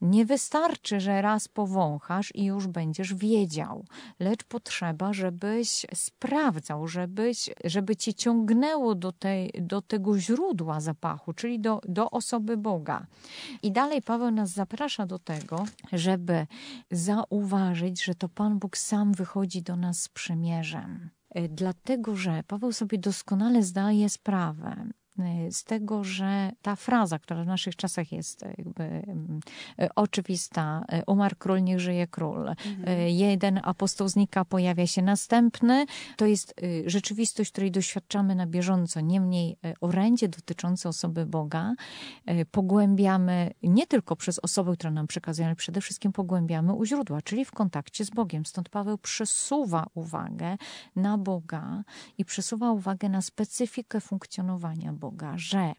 nie 0.02 0.26
wystarczy, 0.26 1.00
że 1.00 1.22
raz 1.22 1.48
powąchasz 1.48 2.36
i 2.36 2.46
już 2.46 2.68
będziesz 2.68 3.14
wiedział, 3.14 3.86
lecz 4.20 4.44
potrzeba, 4.44 5.14
żebyś 5.14 5.86
sprawdzał, 5.94 6.88
żebyś, 6.88 7.50
żeby 7.64 7.96
cię 7.96 8.14
ciągnęło 8.14 8.96
do, 8.96 9.12
tej, 9.12 9.52
do 9.62 9.82
tego 9.82 10.20
źródła 10.20 10.80
zapachu, 10.80 11.34
czyli 11.34 11.60
do, 11.60 11.82
do 11.88 12.12
osoby 12.12 12.58
Boga. 12.58 13.06
I 13.64 13.72
dalej 13.72 14.02
Paweł 14.02 14.32
nas 14.32 14.50
zaprasza 14.50 15.06
do 15.06 15.20
tego, 15.20 15.66
żeby 15.94 16.48
zauważyć, 16.92 18.04
że 18.04 18.16
to 18.16 18.30
Pan 18.30 18.60
Bóg 18.60 18.78
sam 18.78 19.14
wychodzi 19.14 19.62
do 19.62 19.76
nas 19.76 20.02
z 20.02 20.10
przymierzem. 20.10 21.17
E, 21.30 21.50
dlatego 21.50 22.16
że 22.16 22.44
Paweł 22.48 22.72
sobie 22.72 22.98
doskonale 22.98 23.64
zdaje 23.64 24.10
sprawę, 24.10 24.90
z 25.52 25.64
tego, 25.64 26.04
że 26.04 26.52
ta 26.62 26.76
fraza, 26.76 27.20
która 27.20 27.44
w 27.44 27.48
naszych 27.48 27.76
czasach 27.76 28.12
jest 28.12 28.46
jakby 28.58 28.84
mm, 28.84 29.40
oczywista, 29.96 30.86
umarł 31.08 31.36
król, 31.40 31.64
niech 31.64 31.80
żyje 31.80 32.08
król. 32.08 32.48
Mhm. 32.48 33.10
Jeden 33.10 33.60
apostoł 33.64 34.08
znika, 34.08 34.46
pojawia 34.46 34.88
się 34.88 35.02
następny. 35.02 35.86
To 36.18 36.26
jest 36.26 36.54
rzeczywistość, 36.86 37.52
której 37.52 37.72
doświadczamy 37.72 38.36
na 38.36 38.48
bieżąco. 38.48 39.02
Niemniej 39.02 39.58
orędzie 39.82 40.28
dotyczące 40.28 40.90
osoby 40.90 41.26
Boga 41.26 41.74
pogłębiamy 42.52 43.52
nie 43.64 43.88
tylko 43.88 44.16
przez 44.16 44.40
osobę, 44.40 44.74
która 44.74 44.92
nam 44.92 45.08
przekazuje, 45.08 45.46
ale 45.46 45.56
przede 45.56 45.82
wszystkim 45.82 46.12
pogłębiamy 46.12 46.74
u 46.74 46.86
źródła, 46.86 47.22
czyli 47.22 47.46
w 47.46 47.52
kontakcie 47.52 48.06
z 48.06 48.10
Bogiem. 48.10 48.46
Stąd 48.46 48.70
Paweł 48.70 48.98
przesuwa 48.98 49.86
uwagę 49.94 50.58
na 50.96 51.18
Boga 51.18 51.84
i 52.18 52.26
przesuwa 52.26 52.72
uwagę 52.72 53.10
na 53.10 53.22
specyfikę 53.22 54.02
funkcjonowania 54.02 54.94
Boga, 54.94 55.07
że 55.36 55.74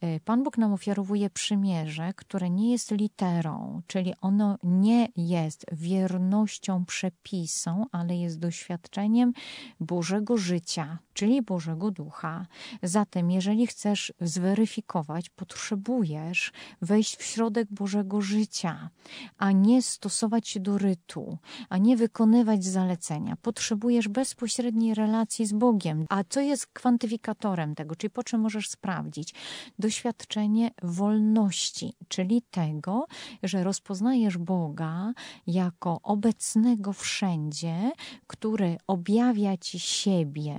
e, 0.00 0.20
Pan 0.20 0.42
Bóg 0.42 0.58
nam 0.58 0.72
ofiarowuje 0.72 1.30
przymierze, 1.30 2.12
które 2.16 2.50
nie 2.50 2.70
jest 2.72 2.90
literą, 2.90 3.82
czyli 3.86 4.14
ono 4.20 4.58
nie 4.62 5.08
jest 5.16 5.66
wiernością 5.72 6.84
przepisom, 6.84 7.84
ale 7.92 8.16
jest 8.16 8.38
doświadczeniem 8.38 9.32
Bożego 9.80 10.36
życia, 10.36 10.98
czyli 11.14 11.42
Bożego 11.42 11.90
Ducha. 11.90 12.46
Zatem, 12.82 13.30
jeżeli 13.30 13.66
chcesz 13.66 14.12
zweryfikować, 14.20 15.30
potrzebujesz 15.30 16.52
wejść 16.82 17.16
w 17.16 17.22
środek 17.22 17.68
Bożego 17.70 18.20
życia, 18.20 18.90
a 19.38 19.52
nie 19.52 19.82
stosować 19.82 20.48
się 20.48 20.60
do 20.60 20.78
rytu, 20.78 21.38
a 21.68 21.78
nie 21.78 21.96
wykonywać 21.96 22.64
zalecenia. 22.64 23.36
Potrzebujesz 23.42 24.08
bezpośredniej 24.08 24.94
relacji 24.94 25.46
z 25.46 25.52
Bogiem. 25.52 26.06
A 26.08 26.24
co 26.24 26.40
jest 26.40 26.66
kwantyfikatorem 26.66 27.74
tego, 27.74 27.96
czyli 27.96 28.10
po 28.10 28.24
czym 28.24 28.40
możesz 28.40 28.61
sprawdzić? 28.68 29.34
Doświadczenie 29.78 30.70
wolności, 30.82 31.92
czyli 32.08 32.42
tego, 32.50 33.06
że 33.42 33.64
rozpoznajesz 33.64 34.38
Boga 34.38 35.12
jako 35.46 36.00
obecnego 36.02 36.92
wszędzie, 36.92 37.92
który 38.26 38.76
objawia 38.86 39.56
ci 39.56 39.80
siebie, 39.80 40.56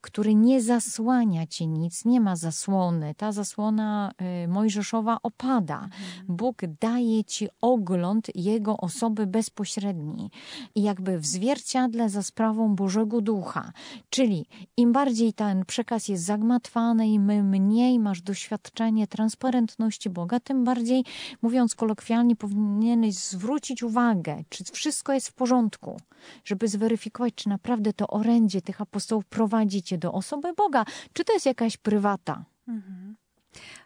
który 0.00 0.34
nie 0.34 0.62
zasłania 0.62 1.46
ci 1.46 1.68
nic, 1.68 2.04
nie 2.04 2.20
ma 2.20 2.36
zasłony. 2.36 3.14
Ta 3.14 3.32
zasłona 3.32 4.12
y, 4.44 4.48
Mojżeszowa 4.48 5.18
opada. 5.22 5.74
Mhm. 5.74 5.92
Bóg 6.28 6.62
daje 6.80 7.24
ci 7.24 7.48
ogląd 7.60 8.26
Jego 8.34 8.76
osoby 8.76 9.26
bezpośredni 9.26 10.30
i 10.74 10.82
jakby 10.82 11.18
w 11.18 11.26
zwierciadle 11.26 12.08
za 12.08 12.22
sprawą 12.22 12.74
Bożego 12.74 13.20
Ducha. 13.20 13.72
Czyli 14.10 14.46
im 14.76 14.92
bardziej 14.92 15.32
ten 15.32 15.64
przekaz 15.64 16.08
jest 16.08 16.24
zagmatwany, 16.24 17.01
im 17.06 17.48
mniej 17.48 17.98
masz 17.98 18.22
doświadczenie 18.22 19.06
transparentności 19.06 20.10
Boga, 20.10 20.40
tym 20.40 20.64
bardziej, 20.64 21.04
mówiąc 21.42 21.74
kolokwialnie, 21.74 22.36
powinieneś 22.36 23.14
zwrócić 23.14 23.82
uwagę, 23.82 24.44
czy 24.48 24.64
wszystko 24.64 25.12
jest 25.12 25.28
w 25.28 25.32
porządku, 25.32 26.00
żeby 26.44 26.68
zweryfikować, 26.68 27.34
czy 27.34 27.48
naprawdę 27.48 27.92
to 27.92 28.06
orędzie 28.06 28.62
tych 28.62 28.80
apostołów 28.80 29.24
prowadzi 29.24 29.82
cię 29.82 29.98
do 29.98 30.12
osoby 30.12 30.52
Boga, 30.52 30.84
czy 31.12 31.24
to 31.24 31.32
jest 31.32 31.46
jakaś 31.46 31.76
prywata. 31.76 32.44
Mhm. 32.68 33.16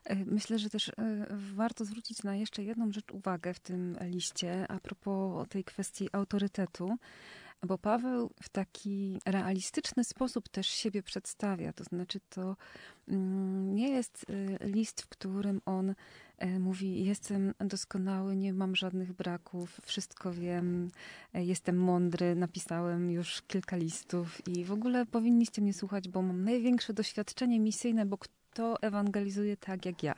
E, 0.04 0.24
myślę, 0.24 0.58
że 0.58 0.70
też 0.70 0.88
e, 0.88 0.92
warto 1.30 1.84
zwrócić 1.84 2.22
na 2.22 2.36
jeszcze 2.36 2.62
jedną 2.64 2.92
rzecz 2.92 3.10
uwagę 3.12 3.54
w 3.54 3.60
tym 3.60 3.96
liście 4.00 4.66
a 4.68 4.80
propos 4.80 5.48
tej 5.48 5.64
kwestii 5.64 6.08
autorytetu, 6.12 6.96
bo 7.62 7.78
Paweł 7.78 8.30
w 8.42 8.48
taki 8.48 9.20
realistyczny 9.26 10.04
sposób 10.04 10.48
też 10.48 10.66
siebie 10.66 11.02
przedstawia. 11.02 11.72
To 11.72 11.84
znaczy, 11.84 12.20
to 12.28 12.56
mm, 13.08 13.74
nie 13.74 13.88
jest 13.88 14.26
e, 14.60 14.68
list, 14.68 15.02
w 15.02 15.08
którym 15.08 15.60
on 15.66 15.94
mówi: 16.60 17.04
Jestem 17.04 17.54
doskonały, 17.60 18.36
nie 18.36 18.52
mam 18.52 18.76
żadnych 18.76 19.12
braków, 19.12 19.80
wszystko 19.84 20.32
wiem, 20.32 20.90
jestem 21.34 21.76
mądry, 21.76 22.34
napisałem 22.34 23.10
już 23.10 23.42
kilka 23.42 23.76
listów 23.76 24.48
i 24.48 24.64
w 24.64 24.72
ogóle 24.72 25.06
powinniście 25.06 25.62
mnie 25.62 25.74
słuchać, 25.74 26.08
bo 26.08 26.22
mam 26.22 26.44
największe 26.44 26.92
doświadczenie 26.92 27.60
misyjne, 27.60 28.06
bo 28.06 28.18
to 28.56 28.82
ewangelizuje 28.82 29.56
tak 29.56 29.86
jak 29.86 30.02
ja, 30.02 30.14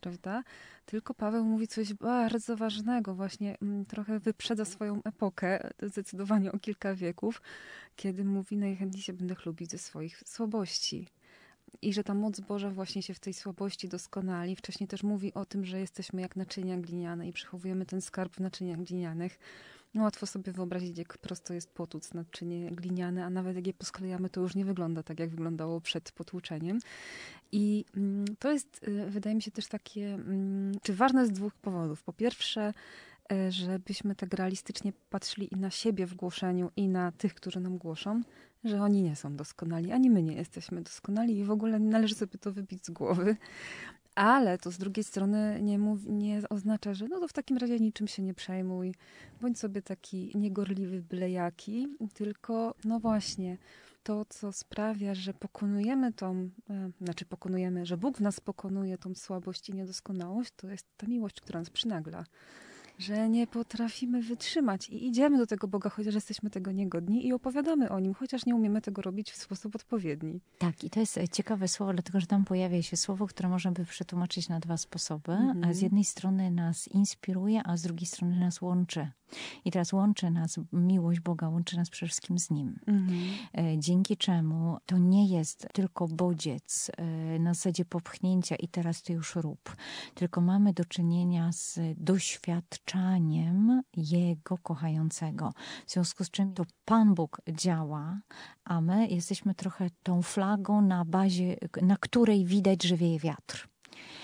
prawda? 0.00 0.42
Tylko 0.86 1.14
Paweł 1.14 1.44
mówi 1.44 1.68
coś 1.68 1.94
bardzo 1.94 2.56
ważnego, 2.56 3.14
właśnie 3.14 3.58
mm, 3.62 3.84
trochę 3.84 4.18
wyprzedza 4.18 4.64
swoją 4.64 5.02
epokę, 5.02 5.70
zdecydowanie 5.82 6.52
o 6.52 6.58
kilka 6.58 6.94
wieków, 6.94 7.42
kiedy 7.96 8.24
mówi 8.24 8.56
najchętniej 8.56 9.02
się 9.02 9.12
będę 9.12 9.34
chlubić 9.34 9.70
ze 9.70 9.78
swoich 9.78 10.22
słabości. 10.26 11.08
I 11.82 11.92
że 11.92 12.04
ta 12.04 12.14
moc 12.14 12.40
Boża 12.40 12.70
właśnie 12.70 13.02
się 13.02 13.14
w 13.14 13.20
tej 13.20 13.34
słabości 13.34 13.88
doskonali. 13.88 14.56
Wcześniej 14.56 14.88
też 14.88 15.02
mówi 15.02 15.34
o 15.34 15.44
tym, 15.44 15.64
że 15.64 15.80
jesteśmy 15.80 16.22
jak 16.22 16.36
naczynia 16.36 16.76
gliniane 16.76 17.28
i 17.28 17.32
przechowujemy 17.32 17.86
ten 17.86 18.00
skarb 18.00 18.36
w 18.36 18.40
naczyniach 18.40 18.82
glinianych. 18.82 19.38
No 19.94 20.02
łatwo 20.02 20.26
sobie 20.26 20.52
wyobrazić, 20.52 20.98
jak 20.98 21.18
prosto 21.18 21.54
jest 21.54 21.70
potłuc 21.70 22.14
naczynie 22.14 22.70
gliniane, 22.70 23.24
a 23.24 23.30
nawet 23.30 23.56
jak 23.56 23.66
je 23.66 23.74
posklejamy, 23.74 24.30
to 24.30 24.40
już 24.40 24.54
nie 24.54 24.64
wygląda 24.64 25.02
tak, 25.02 25.20
jak 25.20 25.30
wyglądało 25.30 25.80
przed 25.80 26.12
potłuczeniem. 26.12 26.78
I 27.52 27.84
mm, 27.96 28.24
to 28.38 28.52
jest, 28.52 28.88
y, 28.88 29.10
wydaje 29.10 29.36
mi 29.36 29.42
się, 29.42 29.50
też 29.50 29.66
takie, 29.66 30.14
mm, 30.14 30.72
czy 30.82 30.94
ważne 30.94 31.26
z 31.26 31.30
dwóch 31.30 31.54
powodów. 31.54 32.02
Po 32.02 32.12
pierwsze, 32.12 32.72
e, 33.32 33.52
żebyśmy 33.52 34.14
tak 34.14 34.34
realistycznie 34.34 34.92
patrzyli 35.10 35.54
i 35.54 35.56
na 35.56 35.70
siebie 35.70 36.06
w 36.06 36.14
głoszeniu, 36.14 36.70
i 36.76 36.88
na 36.88 37.12
tych, 37.12 37.34
którzy 37.34 37.60
nam 37.60 37.78
głoszą, 37.78 38.22
że 38.64 38.82
oni 38.82 39.02
nie 39.02 39.16
są 39.16 39.36
doskonali, 39.36 39.92
ani 39.92 40.10
my 40.10 40.22
nie 40.22 40.34
jesteśmy 40.34 40.82
doskonali 40.82 41.38
i 41.38 41.44
w 41.44 41.50
ogóle 41.50 41.78
należy 41.78 42.14
sobie 42.14 42.38
to 42.38 42.52
wybić 42.52 42.86
z 42.86 42.90
głowy. 42.90 43.36
Ale 44.18 44.58
to 44.58 44.70
z 44.70 44.78
drugiej 44.78 45.04
strony 45.04 45.58
nie, 45.62 45.78
mów, 45.78 46.06
nie 46.06 46.42
oznacza, 46.50 46.94
że 46.94 47.08
no 47.08 47.20
to 47.20 47.28
w 47.28 47.32
takim 47.32 47.56
razie 47.56 47.78
niczym 47.78 48.08
się 48.08 48.22
nie 48.22 48.34
przejmuj, 48.34 48.94
bądź 49.40 49.58
sobie 49.58 49.82
taki 49.82 50.32
niegorliwy 50.34 51.02
bylejaki, 51.02 51.88
tylko 52.14 52.74
no 52.84 53.00
właśnie 53.00 53.58
to, 54.02 54.24
co 54.28 54.52
sprawia, 54.52 55.14
że 55.14 55.34
pokonujemy 55.34 56.12
tą, 56.12 56.50
e, 56.70 56.90
znaczy 57.00 57.24
pokonujemy, 57.24 57.86
że 57.86 57.96
Bóg 57.96 58.18
w 58.18 58.20
nas 58.20 58.40
pokonuje 58.40 58.98
tą 58.98 59.14
słabość 59.14 59.68
i 59.68 59.74
niedoskonałość, 59.74 60.52
to 60.56 60.68
jest 60.68 60.86
ta 60.96 61.06
miłość, 61.06 61.40
która 61.40 61.60
nas 61.60 61.70
przynagla 61.70 62.24
że 62.98 63.28
nie 63.28 63.46
potrafimy 63.46 64.22
wytrzymać 64.22 64.88
i 64.88 65.06
idziemy 65.06 65.38
do 65.38 65.46
tego 65.46 65.68
Boga, 65.68 65.90
chociaż 65.90 66.14
jesteśmy 66.14 66.50
tego 66.50 66.72
niegodni 66.72 67.26
i 67.26 67.32
opowiadamy 67.32 67.90
o 67.90 68.00
Nim, 68.00 68.14
chociaż 68.14 68.46
nie 68.46 68.54
umiemy 68.54 68.80
tego 68.80 69.02
robić 69.02 69.30
w 69.30 69.36
sposób 69.36 69.76
odpowiedni. 69.76 70.40
Tak, 70.58 70.84
i 70.84 70.90
to 70.90 71.00
jest 71.00 71.18
ciekawe 71.32 71.68
słowo, 71.68 71.92
dlatego 71.92 72.20
że 72.20 72.26
tam 72.26 72.44
pojawia 72.44 72.82
się 72.82 72.96
słowo, 72.96 73.26
które 73.26 73.48
można 73.48 73.72
by 73.72 73.84
przetłumaczyć 73.84 74.48
na 74.48 74.60
dwa 74.60 74.76
sposoby. 74.76 75.32
Mhm. 75.32 75.74
Z 75.74 75.80
jednej 75.80 76.04
strony 76.04 76.50
nas 76.50 76.88
inspiruje, 76.88 77.62
a 77.66 77.76
z 77.76 77.82
drugiej 77.82 78.06
strony 78.06 78.40
nas 78.40 78.62
łączy. 78.62 79.10
I 79.64 79.70
teraz 79.70 79.92
łączy 79.92 80.30
nas 80.30 80.60
miłość 80.72 81.20
Boga, 81.20 81.48
łączy 81.48 81.76
nas 81.76 81.90
przede 81.90 82.08
wszystkim 82.08 82.38
z 82.38 82.50
Nim. 82.50 82.78
Mhm. 82.86 83.18
E, 83.58 83.78
dzięki 83.78 84.16
czemu 84.16 84.78
to 84.86 84.98
nie 84.98 85.26
jest 85.26 85.68
tylko 85.72 86.08
bodziec 86.08 86.90
e, 86.96 87.38
na 87.38 87.54
zasadzie 87.54 87.84
popchnięcia 87.84 88.56
i 88.56 88.68
teraz 88.68 89.02
ty 89.02 89.12
już 89.12 89.36
rób, 89.36 89.76
tylko 90.14 90.40
mamy 90.40 90.72
do 90.72 90.84
czynienia 90.84 91.52
z 91.52 91.78
doświadczaniem 92.88 93.82
Jego 93.96 94.58
kochającego. 94.58 95.52
W 95.86 95.90
związku 95.90 96.24
z 96.24 96.30
czym 96.30 96.54
to 96.54 96.64
Pan 96.84 97.14
Bóg 97.14 97.40
działa, 97.48 98.20
a 98.64 98.80
my 98.80 99.08
jesteśmy 99.08 99.54
trochę 99.54 99.90
tą 100.02 100.22
flagą 100.22 100.80
na 100.80 101.04
bazie, 101.04 101.56
na 101.82 101.96
której 101.96 102.44
widać, 102.44 102.82
że 102.82 102.96
wieje 102.96 103.18
wiatr. 103.18 103.68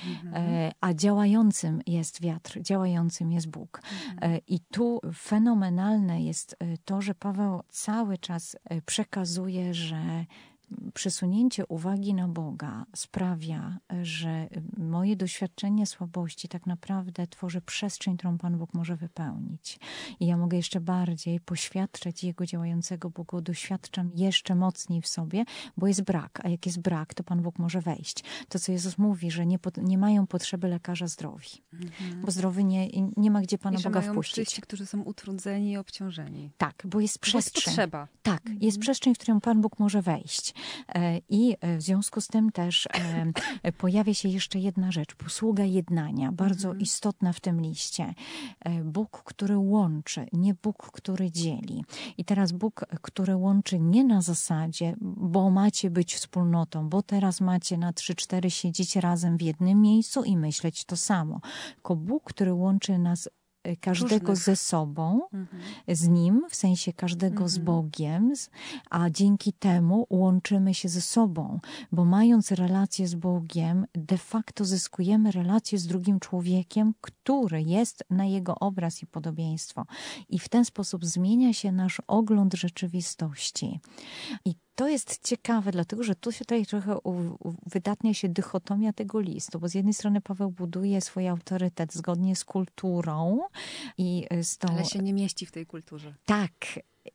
Mhm. 0.07 0.35
E, 0.35 0.73
a 0.81 0.95
działającym 0.95 1.81
jest 1.87 2.23
wiatr, 2.23 2.61
działającym 2.63 3.33
jest 3.33 3.49
Bóg. 3.49 3.81
Mhm. 3.93 4.33
E, 4.33 4.39
I 4.47 4.61
tu 4.61 5.01
fenomenalne 5.15 6.23
jest 6.23 6.57
e, 6.59 6.79
to, 6.85 7.01
że 7.01 7.15
Paweł 7.15 7.63
cały 7.69 8.19
czas 8.19 8.57
przekazuje, 8.87 9.75
że 9.75 10.25
przesunięcie 10.95 11.67
uwagi 11.67 12.15
na 12.15 12.29
Boga 12.29 12.87
sprawia, 12.97 13.79
że 14.03 14.49
moje 14.77 15.17
doświadczenie 15.17 15.87
słabości 15.87 16.49
tak 16.49 16.67
naprawdę 16.67 17.27
tworzy 17.27 17.61
przestrzeń, 17.61 18.17
którą 18.17 18.39
Pan 18.39 18.59
Bóg 18.59 18.75
może 18.75 18.97
wypełnić. 18.97 19.79
I 20.21 20.27
ja 20.27 20.37
mogę 20.37 20.57
jeszcze 20.57 20.81
bardziej 20.81 21.41
poświadczać 21.41 22.25
Jego 22.25 22.47
działającego 22.47 23.11
Bogu, 23.11 23.41
doświadczam 23.41 24.11
jeszcze 24.15 24.55
mocniej 24.55 25.03
w 25.03 25.07
sobie, 25.07 25.45
bo 25.77 25.87
jest 25.87 26.03
brak. 26.03 26.41
A 26.43 26.49
jak 26.49 26.67
jest 26.67 26.81
brak, 26.81 27.15
to 27.15 27.25
Pan 27.25 27.43
Bóg 27.43 27.59
może 27.59 27.81
wejść. 27.81 28.25
To, 28.49 28.59
co 28.59 28.73
Jezus 28.73 28.99
mówi, 28.99 29.31
że 29.31 29.47
nie, 29.47 29.59
nie 29.77 29.99
mają 29.99 30.27
potrzeby 30.27 30.69
lekarza 30.69 31.07
zdrowi, 31.07 31.49
mhm. 31.73 32.21
bo 32.21 32.31
zdrowy 32.31 32.65
nie, 32.65 32.89
nie 33.17 33.31
ma 33.31 33.41
gdzie 33.41 33.59
Pana 33.59 33.79
I 33.79 33.83
Boga 33.83 34.01
wpuścić. 34.01 34.51
Ci, 34.51 34.63
którzy 34.63 34.87
są 34.87 35.03
utrudzeni 35.03 35.71
i 35.71 35.77
obciążeni. 35.77 36.51
Tak, 36.59 36.83
bo 36.85 37.01
jest 37.01 37.19
przestrzeń. 37.19 37.53
Bo 37.55 37.59
jest 37.59 37.67
potrzeba. 37.67 38.09
Tak, 38.23 38.41
mhm. 38.41 38.59
jest 38.61 38.79
przestrzeń, 38.79 39.15
w 39.15 39.19
którą 39.19 39.41
Pan 39.41 39.61
Bóg 39.61 39.79
może 39.79 40.03
wejść. 40.03 40.54
E, 40.89 41.19
I 41.29 41.57
w 41.79 41.83
związku 41.83 42.21
z 42.21 42.29
tym 42.29 42.53
też 42.53 42.89
pojawia 43.79 44.15
się 44.15 44.29
jeszcze 44.29 44.59
jedna 44.59 44.93
rzecz, 44.93 45.15
posługa 45.15 45.65
jednania, 45.65 46.33
bardzo 46.33 46.69
mhm. 46.69 46.83
istotna 46.83 47.33
w 47.33 47.41
tym 47.41 47.61
liście. 47.61 48.15
Bóg, 48.85 49.23
który 49.25 49.59
łączy, 49.59 50.27
nie 50.33 50.55
Bóg, 50.55 50.91
który 50.93 51.31
dzieli. 51.31 51.85
I 52.19 52.25
teraz 52.25 52.53
Bóg, 52.53 52.85
który 53.03 53.37
łączy 53.37 53.81
nie 53.81 54.05
na 54.05 54.23
zasadzie, 54.23 54.97
bo 55.01 55.51
macie 55.51 55.91
być 55.91 56.15
wspólnotą, 56.15 56.89
bo 56.89 57.03
teraz 57.03 57.41
macie 57.41 57.79
na 57.79 57.93
trzy, 57.93 58.15
cztery 58.15 58.51
siedzieć 58.51 58.97
razem 58.97 59.37
w 59.37 59.43
jednym 59.43 59.81
miejscu 59.81 60.25
i 60.25 60.37
myśleć 60.37 60.85
to 60.85 60.97
samo. 60.97 61.41
Tylko 61.75 61.97
Bóg, 61.97 62.25
który 62.25 62.55
łączy 62.55 62.99
nas 62.99 63.29
każdego 63.81 64.27
Różnych. 64.27 64.45
ze 64.45 64.57
sobą, 64.57 65.21
mhm. 65.33 65.63
z 65.89 66.09
Nim, 66.09 66.47
w 66.51 66.57
sensie 66.57 66.93
każdego 66.93 67.33
mhm. 67.33 67.49
z 67.49 67.59
Bogiem, 67.59 68.33
a 68.91 69.11
dzięki 69.11 69.53
temu 69.53 70.07
łączymy 70.11 70.75
się 70.75 70.89
ze 70.89 71.01
sobą, 71.01 71.61
bo 71.93 72.05
mając 72.05 72.51
relację 72.51 73.09
z 73.09 73.15
Bogiem, 73.15 73.87
de 73.95 74.19
facto 74.19 74.65
zyskujemy 74.65 75.31
relację 75.31 75.79
z 75.79 75.87
drugim 75.87 76.21
człowiekiem, 76.21 76.95
który 77.01 77.63
jest 77.63 78.05
na 78.11 78.25
Jego 78.25 78.55
obraz 78.55 79.03
i 79.03 79.07
podobieństwo. 79.07 79.87
I 80.29 80.39
w 80.39 80.49
ten 80.49 80.65
sposób 80.65 81.05
zmienia 81.05 81.53
się 81.53 81.73
nasz 81.73 82.03
ogląd 82.07 82.55
rzeczywistości. 82.55 83.81
I 84.45 84.55
to 84.75 84.89
jest 84.89 85.29
ciekawe, 85.29 85.73
dlatego 85.73 86.03
że 86.03 86.15
tu 86.15 86.33
się 86.33 86.39
tutaj 86.39 86.67
trochę 86.67 86.99
wydatnia 87.67 88.15
się 88.15 88.29
dychotomia 88.29 88.93
tego 88.93 89.21
listu, 89.21 89.61
bo 89.61 89.69
z 89.69 89.75
jednej 89.75 89.95
strony 89.95 90.21
Paweł 90.21 90.51
buduje 90.51 91.01
swój 91.01 91.29
autorytet 91.29 91.93
zgodnie 91.93 92.37
z 92.37 92.45
kulturą 92.45 93.41
i 93.99 94.27
z 94.43 94.59
tą... 94.59 94.69
Ale 94.69 94.85
się 94.85 94.99
nie 94.99 95.15
mieści 95.15 95.47
w 95.47 95.53
tej 95.53 95.67
kulturze. 95.67 96.15
Tak, 96.25 96.53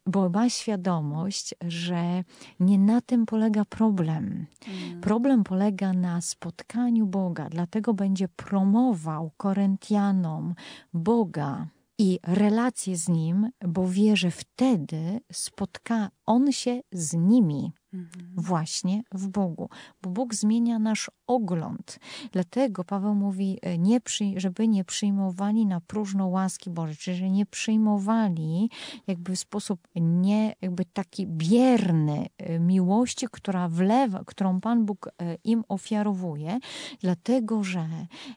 bo 0.05 0.29
ma 0.29 0.49
świadomość, 0.49 1.55
że 1.61 2.23
nie 2.59 2.79
na 2.79 3.01
tym 3.01 3.25
polega 3.25 3.65
problem. 3.65 4.45
Mm. 4.67 5.01
Problem 5.01 5.43
polega 5.43 5.93
na 5.93 6.21
spotkaniu 6.21 7.05
Boga, 7.05 7.49
dlatego 7.49 7.93
będzie 7.93 8.27
promował 8.27 9.31
Koryntianom 9.37 10.55
Boga 10.93 11.67
i 11.99 12.19
relacje 12.23 12.97
z 12.97 13.09
Nim, 13.09 13.49
bo 13.67 13.87
wie, 13.87 14.17
że 14.17 14.31
wtedy 14.31 15.19
spotka 15.31 16.09
On 16.25 16.51
się 16.51 16.81
z 16.91 17.13
nimi. 17.13 17.71
Mhm. 17.93 18.33
Właśnie 18.37 19.03
w 19.11 19.27
Bogu, 19.27 19.69
bo 20.01 20.09
Bóg 20.09 20.35
zmienia 20.35 20.79
nasz 20.79 21.11
ogląd. 21.27 21.99
Dlatego 22.31 22.83
Paweł 22.83 23.15
mówi, 23.15 23.59
e, 23.61 23.77
nie 23.77 23.99
żeby 24.35 24.67
nie 24.67 24.83
przyjmowali 24.83 25.65
na 25.65 25.81
próżno 25.81 26.27
łaski 26.27 26.69
Bożej, 26.69 26.95
czyli 26.95 27.17
że 27.17 27.29
nie 27.29 27.45
przyjmowali 27.45 28.69
jakby 29.07 29.35
w 29.35 29.39
sposób 29.39 29.87
nie, 29.95 30.55
jakby 30.61 30.85
taki 30.85 31.27
bierny 31.27 32.27
e, 32.37 32.59
miłości, 32.59 33.27
która 33.31 33.69
wlewa, 33.69 34.23
którą 34.25 34.61
Pan 34.61 34.85
Bóg 34.85 35.07
e, 35.07 35.35
im 35.43 35.63
ofiarowuje, 35.67 36.59
dlatego 37.01 37.63
że 37.63 37.87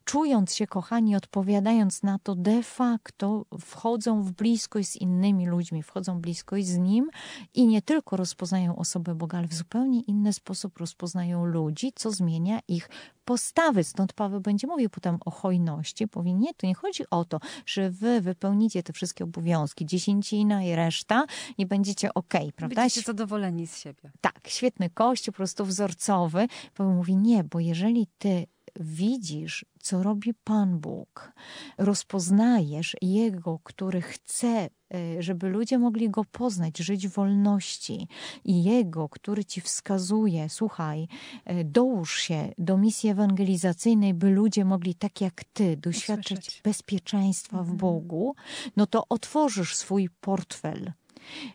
czując 0.05 0.55
się 0.55 0.67
kochani, 0.67 1.17
odpowiadając 1.17 2.03
na 2.03 2.19
to, 2.19 2.35
de 2.35 2.63
facto 2.63 3.47
wchodzą 3.61 4.23
w 4.23 4.33
bliskość 4.33 4.89
z 4.89 4.97
innymi 4.97 5.47
ludźmi, 5.47 5.83
wchodzą 5.83 6.19
w 6.19 6.21
bliskość 6.21 6.67
z 6.67 6.79
Nim 6.79 7.11
i 7.55 7.67
nie 7.67 7.83
tylko 7.83 8.17
rozpoznają 8.17 8.77
osobę 8.77 9.15
Boga, 9.15 9.42
ale 9.43 9.49
w 9.49 9.55
zupełnie 9.55 10.01
inny 10.01 10.33
sposób 10.33 10.79
rozpoznają 10.79 11.45
ludzi, 11.45 11.93
co 11.95 12.11
zmienia 12.11 12.61
ich 12.69 12.89
postawy. 13.25 13.85
Stąd 13.85 14.13
Paweł 14.13 14.41
będzie 14.41 14.67
mówił 14.67 14.91
potem 14.91 15.19
o 15.25 15.31
hojności. 15.31 16.09
Powie, 16.09 16.35
nie, 16.35 16.55
to 16.55 16.67
nie 16.67 16.75
chodzi 16.75 17.03
o 17.11 17.25
to, 17.25 17.41
że 17.67 17.91
wy 17.91 18.21
wypełnicie 18.21 18.83
te 18.83 18.93
wszystkie 18.93 19.25
obowiązki, 19.25 19.87
dziesięcina 19.87 20.65
i 20.65 20.75
reszta 20.75 21.25
i 21.59 21.67
będziecie 21.67 22.15
ok, 22.15 22.35
prawda? 22.57 22.77
Będziecie 22.77 23.03
zadowoleni 23.03 23.67
z 23.67 23.79
siebie. 23.79 24.11
Tak, 24.21 24.41
świetny 24.49 24.91
kościół, 24.91 25.33
po 25.33 25.37
prostu 25.37 25.65
wzorcowy. 25.65 26.47
Paweł 26.75 26.93
mówi, 26.93 27.17
nie, 27.17 27.45
bo 27.45 27.61
jeżeli 27.61 28.07
ty 28.19 28.47
widzisz, 28.81 29.65
co 29.81 30.03
robi 30.03 30.35
Pan 30.45 30.79
Bóg, 30.79 31.33
rozpoznajesz 31.79 32.97
Jego, 33.03 33.59
który 33.65 34.03
chce, 34.03 34.69
e, 34.95 35.23
żeby 35.23 35.49
ludzie 35.49 35.79
mogli 35.79 36.11
Go 36.11 36.25
poznać, 36.25 36.79
żyć 36.79 37.09
w 37.09 37.13
wolności, 37.13 38.09
i 38.45 38.65
Jego, 38.65 39.09
który 39.09 39.45
ci 39.45 39.61
wskazuje, 39.61 40.49
słuchaj, 40.49 41.09
e, 41.45 41.65
dołóż 41.65 42.19
się 42.19 42.53
do 42.59 42.77
misji 42.77 43.11
ewangelizacyjnej, 43.11 44.15
by 44.15 44.31
ludzie 44.31 44.65
mogli 44.65 44.95
tak 44.95 45.21
jak 45.21 45.45
Ty 45.45 45.77
doświadczyć 45.77 46.39
Usłyszeć. 46.39 46.63
bezpieczeństwa 46.65 47.59
mhm. 47.59 47.77
w 47.77 47.81
Bogu, 47.81 48.35
no 48.77 48.87
to 48.87 49.05
otworzysz 49.09 49.77
swój 49.77 50.09
portfel 50.21 50.93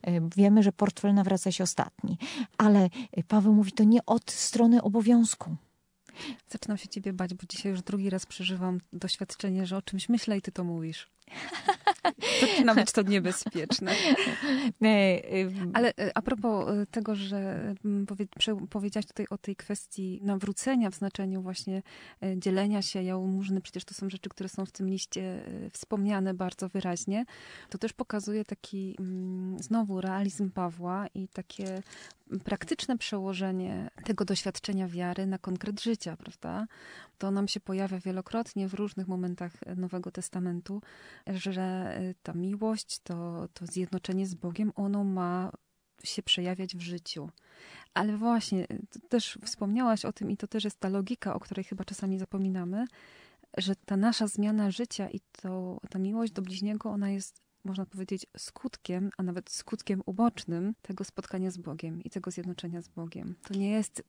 e, 0.01 0.29
Wiemy, 0.35 0.63
że 0.63 0.71
portfel 0.71 1.13
nawraca 1.13 1.51
się 1.51 1.63
ostatni, 1.63 2.17
ale 2.57 2.89
Paweł 3.27 3.53
mówi 3.53 3.71
to 3.71 3.83
nie 3.83 4.05
od 4.05 4.31
strony 4.31 4.81
obowiązku. 4.81 5.55
Zaczynam 6.47 6.77
się 6.77 6.87
ciebie 6.87 7.13
bać, 7.13 7.33
bo 7.33 7.43
dzisiaj 7.49 7.71
już 7.71 7.81
drugi 7.81 8.09
raz 8.09 8.25
przeżywam 8.25 8.81
doświadczenie, 8.93 9.65
że 9.65 9.77
o 9.77 9.81
czymś 9.81 10.09
myślę 10.09 10.37
i 10.37 10.41
ty 10.41 10.51
to 10.51 10.63
mówisz. 10.63 11.16
Zaczyna 12.41 12.75
być 12.75 12.91
to 12.91 13.01
niebezpieczne. 13.01 13.91
Ale 15.73 15.93
e, 15.97 16.11
a 16.17 16.21
propos 16.21 16.69
e, 16.69 16.85
tego, 16.85 17.15
że 17.15 17.73
mm, 17.85 18.05
powie, 18.05 18.25
powiedziałaś 18.69 19.05
tutaj 19.05 19.25
o 19.29 19.37
tej 19.37 19.55
kwestii 19.55 20.19
nawrócenia 20.23 20.89
w 20.89 20.95
znaczeniu 20.95 21.41
właśnie 21.41 21.83
e, 22.23 22.39
dzielenia 22.39 22.81
się 22.81 23.03
jałmużny, 23.03 23.61
przecież 23.61 23.85
to 23.85 23.93
są 23.93 24.09
rzeczy, 24.09 24.29
które 24.29 24.49
są 24.49 24.65
w 24.65 24.71
tym 24.71 24.89
liście 24.89 25.43
wspomniane 25.71 26.33
bardzo 26.33 26.69
wyraźnie, 26.69 27.25
to 27.69 27.77
też 27.77 27.93
pokazuje 27.93 28.45
taki 28.45 28.95
mm, 28.99 29.59
znowu 29.59 30.01
realizm 30.01 30.51
Pawła 30.51 31.07
i 31.13 31.27
takie 31.27 31.81
praktyczne 32.43 32.97
przełożenie 32.97 33.89
tego 34.03 34.25
doświadczenia 34.25 34.87
wiary 34.87 35.25
na 35.25 35.37
konkret 35.37 35.81
życia, 35.81 36.17
prawda? 36.17 36.67
To 37.17 37.31
nam 37.31 37.47
się 37.47 37.59
pojawia 37.59 37.99
wielokrotnie 37.99 38.67
w 38.67 38.73
różnych 38.73 39.07
momentach 39.07 39.51
Nowego 39.77 40.11
Testamentu, 40.11 40.81
że 41.27 41.97
ta 42.23 42.33
miłość, 42.33 42.99
to, 42.99 43.47
to 43.53 43.65
zjednoczenie 43.65 44.27
z 44.27 44.35
Bogiem, 44.35 44.71
ono 44.75 45.03
ma 45.03 45.51
się 46.03 46.23
przejawiać 46.23 46.75
w 46.75 46.81
życiu. 46.81 47.29
Ale 47.93 48.17
właśnie, 48.17 48.67
też 49.09 49.39
wspomniałaś 49.45 50.05
o 50.05 50.13
tym, 50.13 50.31
i 50.31 50.37
to 50.37 50.47
też 50.47 50.63
jest 50.63 50.79
ta 50.79 50.89
logika, 50.89 51.33
o 51.33 51.39
której 51.39 51.63
chyba 51.63 51.85
czasami 51.85 52.19
zapominamy, 52.19 52.85
że 53.57 53.75
ta 53.75 53.97
nasza 53.97 54.27
zmiana 54.27 54.71
życia 54.71 55.09
i 55.09 55.19
to, 55.41 55.79
ta 55.89 55.99
miłość 55.99 56.33
do 56.33 56.41
bliźniego, 56.41 56.89
ona 56.89 57.09
jest 57.09 57.47
można 57.63 57.85
powiedzieć, 57.85 58.25
skutkiem, 58.37 59.09
a 59.17 59.23
nawet 59.23 59.49
skutkiem 59.51 60.01
ubocznym 60.05 60.73
tego 60.81 61.03
spotkania 61.03 61.51
z 61.51 61.57
Bogiem 61.57 62.03
i 62.03 62.09
tego 62.09 62.31
zjednoczenia 62.31 62.81
z 62.81 62.87
Bogiem. 62.87 63.35
To 63.47 63.53
nie 63.53 63.71
jest. 63.71 64.03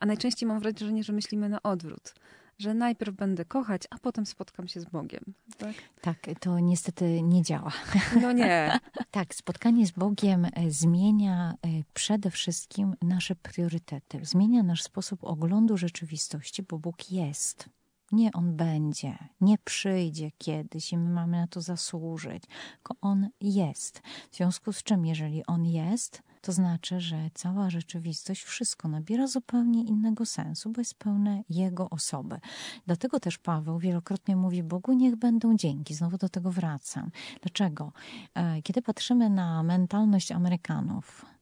A 0.00 0.06
najczęściej 0.06 0.46
mam 0.46 0.60
wrażenie, 0.60 1.04
że 1.04 1.12
myślimy 1.12 1.48
na 1.48 1.62
odwrót. 1.62 2.14
Że 2.62 2.74
najpierw 2.74 3.16
będę 3.16 3.44
kochać, 3.44 3.82
a 3.90 3.98
potem 3.98 4.26
spotkam 4.26 4.68
się 4.68 4.80
z 4.80 4.84
Bogiem. 4.84 5.34
Tak, 5.58 5.74
tak 6.00 6.18
to 6.40 6.58
niestety 6.58 7.22
nie 7.22 7.42
działa. 7.42 7.72
No 8.20 8.32
nie. 8.32 8.78
tak, 9.10 9.34
spotkanie 9.34 9.86
z 9.86 9.90
Bogiem 9.90 10.44
e, 10.44 10.50
zmienia 10.70 11.52
e, 11.52 11.68
przede 11.94 12.30
wszystkim 12.30 12.94
nasze 13.02 13.34
priorytety. 13.34 14.20
Zmienia 14.22 14.62
nasz 14.62 14.82
sposób 14.82 15.24
oglądu 15.24 15.76
rzeczywistości, 15.76 16.62
bo 16.62 16.78
Bóg 16.78 17.10
jest. 17.10 17.68
Nie 18.12 18.32
on 18.32 18.56
będzie, 18.56 19.18
nie 19.40 19.58
przyjdzie 19.64 20.30
kiedyś 20.38 20.92
i 20.92 20.98
my 20.98 21.10
mamy 21.10 21.36
na 21.36 21.46
to 21.46 21.60
zasłużyć, 21.60 22.42
tylko 22.72 22.94
on 23.00 23.28
jest. 23.40 24.02
W 24.30 24.36
związku 24.36 24.72
z 24.72 24.82
czym, 24.82 25.06
jeżeli 25.06 25.46
on 25.46 25.66
jest, 25.66 26.22
to 26.42 26.52
znaczy, 26.52 27.00
że 27.00 27.30
cała 27.34 27.70
rzeczywistość, 27.70 28.42
wszystko 28.42 28.88
nabiera 28.88 29.26
zupełnie 29.26 29.84
innego 29.84 30.26
sensu, 30.26 30.70
bo 30.70 30.80
jest 30.80 30.94
pełne 30.94 31.42
Jego 31.48 31.90
osoby. 31.90 32.40
Dlatego 32.86 33.20
też 33.20 33.38
Paweł 33.38 33.78
wielokrotnie 33.78 34.36
mówi: 34.36 34.62
Bogu 34.62 34.92
niech 34.92 35.16
będą 35.16 35.56
dzięki. 35.56 35.94
Znowu 35.94 36.18
do 36.18 36.28
tego 36.28 36.50
wracam. 36.50 37.10
Dlaczego? 37.42 37.92
E, 38.34 38.62
kiedy 38.62 38.82
patrzymy 38.82 39.30
na 39.30 39.62
mentalność 39.62 40.32
Amerykanów, 40.32 41.32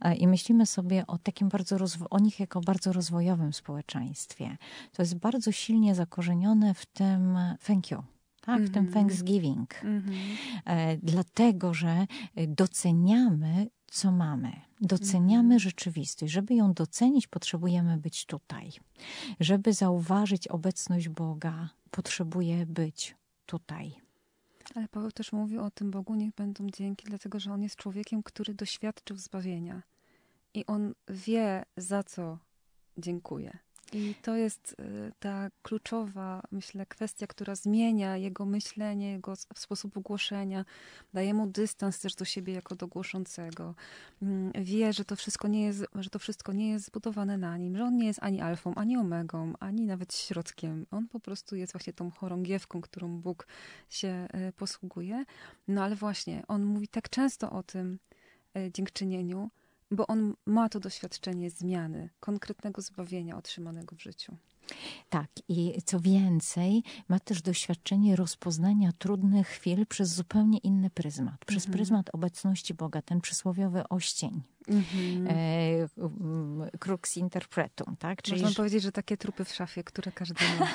E, 0.00 0.14
i 0.14 0.26
myślimy 0.26 0.66
sobie 0.66 1.06
o 1.06 1.18
takim 1.18 1.48
bardzo 1.48 1.76
o 2.10 2.18
nich 2.18 2.40
jako 2.40 2.60
bardzo 2.60 2.92
rozwojowym 2.92 3.52
społeczeństwie. 3.52 4.56
To 4.92 5.02
jest 5.02 5.14
bardzo 5.14 5.52
silnie 5.52 5.94
zakorzenione 5.94 6.74
w 6.74 6.86
tym 6.86 7.38
thank 7.66 7.90
you. 7.90 8.02
Tak, 8.40 8.56
mm 8.56 8.66
-hmm. 8.66 8.70
w 8.70 8.74
tym 8.74 8.86
mhm. 8.86 8.94
Thanksgiving. 8.94 9.84
Mm 9.84 10.02
-hmm. 10.02 10.98
dlatego, 11.02 11.74
że 11.74 12.06
doceniamy, 12.48 13.66
co 13.90 14.12
mamy. 14.12 14.52
Doceniamy 14.80 15.44
mm 15.44 15.58
-hmm. 15.58 15.62
rzeczywistość. 15.62 16.32
Żeby 16.32 16.54
ją 16.54 16.72
docenić, 16.72 17.26
potrzebujemy 17.26 17.96
być 17.96 18.26
tutaj. 18.26 18.72
Żeby 19.40 19.72
zauważyć 19.72 20.48
obecność 20.48 21.08
Boga, 21.08 21.68
potrzebuję 21.90 22.66
być 22.66 23.16
tutaj. 23.46 23.94
Ale 24.74 24.88
Paweł 24.88 25.12
też 25.12 25.32
mówił 25.32 25.62
o 25.62 25.70
tym 25.70 25.90
Bogu, 25.90 26.14
niech 26.14 26.34
będą 26.34 26.66
dzięki, 26.66 27.06
dlatego 27.06 27.40
że 27.40 27.52
on 27.52 27.62
jest 27.62 27.76
człowiekiem, 27.76 28.22
który 28.22 28.54
doświadczył 28.54 29.16
zbawienia. 29.16 29.82
I 30.54 30.66
on 30.66 30.94
wie, 31.08 31.64
za 31.76 32.02
co 32.02 32.38
dziękuję. 32.98 33.58
I 33.92 34.14
to 34.22 34.36
jest 34.36 34.76
y, 34.80 35.12
ta 35.20 35.50
kluczowa, 35.62 36.42
myślę, 36.52 36.86
kwestia, 36.86 37.26
która 37.26 37.54
zmienia 37.54 38.16
jego 38.16 38.44
myślenie, 38.44 39.12
jego 39.12 39.36
sposób 39.54 39.98
głoszenia, 39.98 40.64
daje 41.14 41.34
mu 41.34 41.46
dystans 41.46 41.98
też 41.98 42.14
do 42.14 42.24
siebie 42.24 42.52
jako 42.52 42.74
do 42.74 42.86
głoszącego. 42.86 43.74
Mm, 44.22 44.52
wie, 44.52 44.92
że 44.92 45.04
to 45.04 45.16
wszystko 45.16 45.48
nie 45.48 45.62
jest, 45.62 45.84
że 45.94 46.10
to 46.10 46.18
wszystko 46.18 46.52
nie 46.52 46.70
jest 46.70 46.86
zbudowane 46.86 47.38
na 47.38 47.56
nim, 47.56 47.76
że 47.76 47.84
on 47.84 47.96
nie 47.96 48.06
jest 48.06 48.22
ani 48.22 48.40
alfą, 48.40 48.74
ani 48.74 48.96
omegą, 48.96 49.52
ani 49.60 49.86
nawet 49.86 50.14
środkiem. 50.14 50.86
On 50.90 51.08
po 51.08 51.20
prostu 51.20 51.56
jest 51.56 51.72
właśnie 51.72 51.92
tą 51.92 52.10
chorągiewką, 52.10 52.80
którą 52.80 53.20
Bóg 53.20 53.46
się 53.88 54.28
y, 54.48 54.52
posługuje. 54.52 55.24
No 55.68 55.84
ale 55.84 55.96
właśnie, 55.96 56.42
on 56.48 56.64
mówi 56.64 56.88
tak 56.88 57.08
często 57.08 57.50
o 57.50 57.62
tym 57.62 57.98
y, 58.56 58.70
dziękczynieniu, 58.72 59.50
bo 59.90 60.06
on 60.06 60.34
ma 60.46 60.68
to 60.68 60.80
doświadczenie 60.80 61.50
zmiany, 61.50 62.10
konkretnego 62.20 62.82
zbawienia 62.82 63.36
otrzymanego 63.36 63.96
w 63.96 64.02
życiu. 64.02 64.36
Tak, 65.08 65.30
i 65.48 65.82
co 65.84 66.00
więcej, 66.00 66.82
ma 67.08 67.20
też 67.20 67.42
doświadczenie 67.42 68.16
rozpoznania 68.16 68.92
trudnych 68.98 69.48
chwil 69.48 69.86
przez 69.86 70.14
zupełnie 70.14 70.58
inny 70.58 70.90
pryzmat. 70.90 71.44
Przez 71.46 71.66
mhm. 71.66 71.72
pryzmat 71.72 72.10
obecności 72.12 72.74
Boga, 72.74 73.02
ten 73.02 73.20
przysłowiowy 73.20 73.88
oścień. 73.88 74.42
Mhm. 74.70 75.26
E, 75.28 76.78
crux 76.78 77.16
interpretum, 77.16 77.96
tak? 77.98 78.22
Czyli 78.22 78.42
Można 78.42 78.56
powiedzieć, 78.56 78.82
że 78.82 78.92
takie 78.92 79.16
trupy 79.16 79.44
w 79.44 79.54
szafie, 79.54 79.84
które 79.84 80.12
każdy 80.12 80.44
ma. 80.60 80.68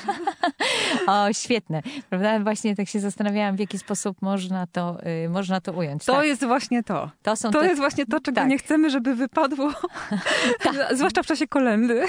o, 1.27 1.33
świetne. 1.33 1.81
Prawda? 2.09 2.39
Właśnie 2.39 2.75
tak 2.75 2.87
się 2.87 2.99
zastanawiałam, 2.99 3.55
w 3.55 3.59
jaki 3.59 3.79
sposób 3.79 4.21
można 4.21 4.67
to, 4.67 4.97
y, 5.25 5.29
można 5.29 5.61
to 5.61 5.73
ująć. 5.73 6.05
To 6.05 6.13
tak. 6.13 6.25
jest 6.25 6.45
właśnie 6.45 6.83
to. 6.83 7.11
To, 7.23 7.35
są 7.35 7.51
to 7.51 7.61
te... 7.61 7.67
jest 7.67 7.79
właśnie 7.79 8.05
to, 8.05 8.19
czego 8.19 8.35
tak. 8.35 8.49
nie 8.49 8.57
chcemy, 8.57 8.89
żeby 8.89 9.15
wypadło, 9.15 9.71
tak. 10.63 10.75
zwłaszcza 10.97 11.23
w 11.23 11.25
czasie 11.25 11.47
kolendy. 11.47 12.03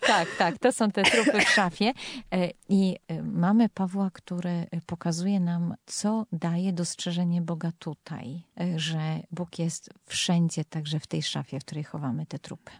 tak, 0.00 0.28
tak. 0.38 0.58
To 0.58 0.72
są 0.72 0.90
te 0.90 1.02
trupy 1.02 1.40
w 1.40 1.48
szafie. 1.48 1.92
E, 2.34 2.50
I 2.68 2.96
e, 3.08 3.22
mamy 3.22 3.68
Pawła, 3.68 4.10
który 4.12 4.66
pokazuje 4.86 5.40
nam, 5.40 5.74
co 5.86 6.26
daje 6.32 6.72
dostrzeżenie 6.72 7.42
Boga 7.42 7.72
tutaj. 7.78 8.42
E, 8.60 8.78
że 8.78 9.20
Bóg 9.30 9.58
jest 9.58 9.90
wszędzie, 10.06 10.64
także 10.64 10.95
w 11.00 11.06
tej 11.06 11.22
szafie, 11.22 11.60
w 11.60 11.64
której 11.64 11.84
chowamy 11.84 12.26
te 12.26 12.38
trupy. 12.38 12.72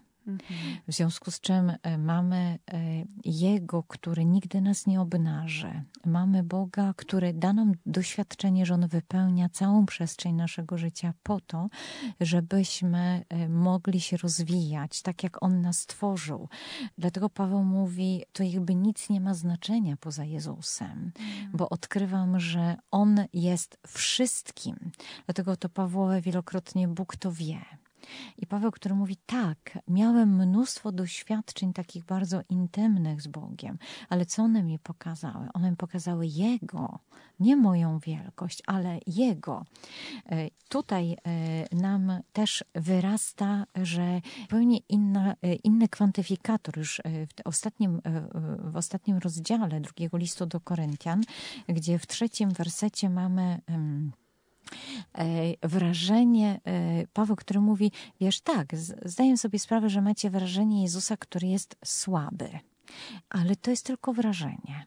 W 0.87 0.93
związku 0.93 1.31
z 1.31 1.39
czym 1.39 1.73
e, 1.83 1.97
mamy 1.97 2.59
e, 2.71 2.79
Jego, 3.25 3.83
który 3.83 4.25
nigdy 4.25 4.61
nas 4.61 4.87
nie 4.87 5.01
obnaży. 5.01 5.83
Mamy 6.05 6.43
Boga, 6.43 6.93
który 6.97 7.33
da 7.33 7.53
nam 7.53 7.71
doświadczenie, 7.85 8.65
że 8.65 8.73
On 8.73 8.87
wypełnia 8.87 9.49
całą 9.49 9.85
przestrzeń 9.85 10.35
naszego 10.35 10.77
życia 10.77 11.13
po 11.23 11.39
to, 11.39 11.69
żebyśmy 12.19 13.25
e, 13.29 13.49
mogli 13.49 14.01
się 14.01 14.17
rozwijać 14.17 15.01
tak, 15.01 15.23
jak 15.23 15.43
On 15.43 15.61
nas 15.61 15.79
stworzył. 15.79 16.49
Dlatego 16.97 17.29
Paweł 17.29 17.63
mówi, 17.63 18.23
to 18.33 18.43
jakby 18.43 18.75
nic 18.75 19.09
nie 19.09 19.21
ma 19.21 19.33
znaczenia 19.33 19.97
poza 19.97 20.23
Jezusem, 20.23 21.11
bo 21.53 21.69
odkrywam, 21.69 22.39
że 22.39 22.75
On 22.91 23.25
jest 23.33 23.79
wszystkim. 23.87 24.75
Dlatego 25.25 25.57
to 25.57 25.69
Pawłowe 25.69 26.21
wielokrotnie 26.21 26.87
Bóg 26.87 27.15
to 27.15 27.31
wie. 27.31 27.65
I 28.37 28.47
Paweł, 28.47 28.71
który 28.71 28.95
mówi: 28.95 29.17
Tak, 29.25 29.79
miałem 29.87 30.35
mnóstwo 30.35 30.91
doświadczeń 30.91 31.73
takich 31.73 32.05
bardzo 32.05 32.41
intymnych 32.49 33.21
z 33.21 33.27
Bogiem, 33.27 33.77
ale 34.09 34.25
co 34.25 34.43
one 34.43 34.63
mi 34.63 34.79
pokazały? 34.79 35.47
One 35.53 35.71
mi 35.71 35.77
pokazały 35.77 36.27
Jego, 36.27 36.99
nie 37.39 37.55
moją 37.55 37.99
wielkość, 37.99 38.63
ale 38.67 38.99
Jego. 39.07 39.65
E, 40.25 40.47
tutaj 40.69 41.11
e, 41.11 41.75
nam 41.75 42.19
też 42.33 42.63
wyrasta, 42.75 43.65
że 43.75 44.21
zupełnie 44.41 44.77
inna, 44.89 45.35
e, 45.41 45.53
inny 45.53 45.87
kwantyfikator 45.87 46.77
już 46.77 47.01
w 47.05 47.47
ostatnim, 47.47 48.01
w 48.59 48.77
ostatnim 48.77 49.17
rozdziale 49.17 49.81
drugiego 49.81 50.17
listu 50.17 50.45
do 50.45 50.59
Koryntian, 50.59 51.23
gdzie 51.67 51.99
w 51.99 52.07
trzecim 52.07 52.49
wersecie 52.49 53.09
mamy 53.09 53.61
wrażenie, 55.63 56.59
e, 56.65 57.07
Paweł, 57.13 57.35
który 57.35 57.59
mówi, 57.59 57.91
wiesz, 58.21 58.41
tak, 58.41 58.75
zdaję 59.05 59.37
sobie 59.37 59.59
sprawę, 59.59 59.89
że 59.89 60.01
macie 60.01 60.29
wrażenie 60.29 60.81
Jezusa, 60.81 61.17
który 61.17 61.47
jest 61.47 61.75
słaby. 61.85 62.49
Ale 63.29 63.55
to 63.55 63.71
jest 63.71 63.85
tylko 63.85 64.13
wrażenie, 64.13 64.85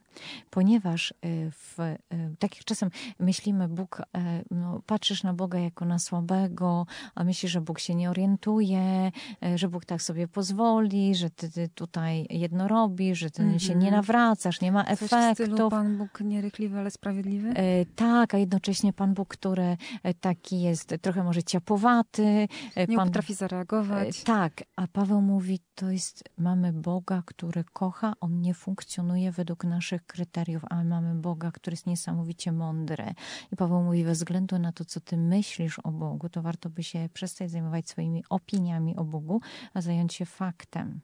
ponieważ 0.51 1.11
y, 1.11 1.51
w, 1.51 1.81
y, 1.81 1.99
tak 2.39 2.57
jak 2.57 2.65
czasem 2.65 2.91
myślimy, 3.19 3.69
Bóg, 3.69 4.03
e, 4.17 4.43
no, 4.51 4.83
patrzysz 4.87 5.23
na 5.23 5.35
Boga 5.35 5.59
jako 5.59 5.85
na 5.85 5.99
słabego, 5.99 6.87
a 7.15 7.25
myślisz, 7.25 7.53
że 7.53 7.61
Bóg 7.61 7.79
się 7.79 7.95
nie 7.95 8.11
orientuje, 8.11 9.13
że 9.55 9.69
Bóg 9.69 9.85
tak 9.85 10.03
sobie 10.03 10.29
pozwoli, 10.29 11.15
że 11.15 11.31
ty, 11.31 11.51
ty 11.51 11.69
tutaj 11.69 12.27
jedno 12.31 12.69
robisz, 12.69 13.19
że 13.19 13.31
ty 13.31 13.43
mm 13.43 13.57
-hmm. 13.57 13.63
się 13.63 13.75
nie 13.75 13.89
mhm. 13.89 13.95
nawracasz, 13.95 14.61
nie 14.61 14.73
ma 14.73 14.85
Coś 14.85 14.93
efektów. 14.93 15.47
Stylu 15.47 15.71
Pan 15.71 15.99
Bóg 15.99 16.21
nierykliwy, 16.21 16.79
ale 16.79 16.91
sprawiedliwy? 16.91 17.55
Tak, 17.97 18.35
a 18.35 18.39
jednocześnie 18.39 18.93
Pan 18.93 19.15
Bóg, 19.15 19.29
który 19.29 19.77
taki 20.21 20.61
jest 20.61 20.95
trochę 21.03 21.25
może 21.25 21.43
ciapowaty. 21.43 22.49
Nie 22.89 22.97
Pan, 22.97 23.07
potrafi 23.07 23.35
zareagować. 23.35 24.23
tak, 24.23 24.65
a 24.77 24.87
Paweł 24.87 25.21
mówi, 25.21 25.61
to 25.75 25.91
jest, 25.91 26.25
mamy 26.39 26.73
Boga, 26.73 27.23
który 27.27 27.65
kocha, 27.65 28.13
on 28.21 28.41
nie 28.41 28.55
funkcjonuje 28.55 29.33
według 29.33 29.65
naszych 29.65 30.07
kryteriów, 30.13 30.63
ale 30.71 30.85
mamy 30.85 31.15
Boga, 31.15 31.51
który 31.51 31.75
jest 31.75 31.87
niesamowicie 31.87 32.53
mądry. 32.53 33.15
I 33.53 33.57
Paweł 33.57 33.83
mówi, 33.83 34.05
bez 34.05 34.19
względu 34.19 34.59
na 34.59 34.73
to, 34.73 34.85
co 34.85 35.01
ty 35.01 35.17
myślisz 35.17 35.79
o 35.79 35.91
Bogu, 35.91 36.29
to 36.29 36.43
warto 36.43 36.71
by 36.71 36.83
się 36.83 37.09
przestać 37.13 37.51
zajmować 37.51 37.89
swoimi 37.89 38.25
opiniami 38.31 38.97
o 38.97 39.05
Bogu, 39.05 39.41
a 39.75 39.81
zająć 39.81 40.15
się 40.15 40.27
faktem. 40.27 41.01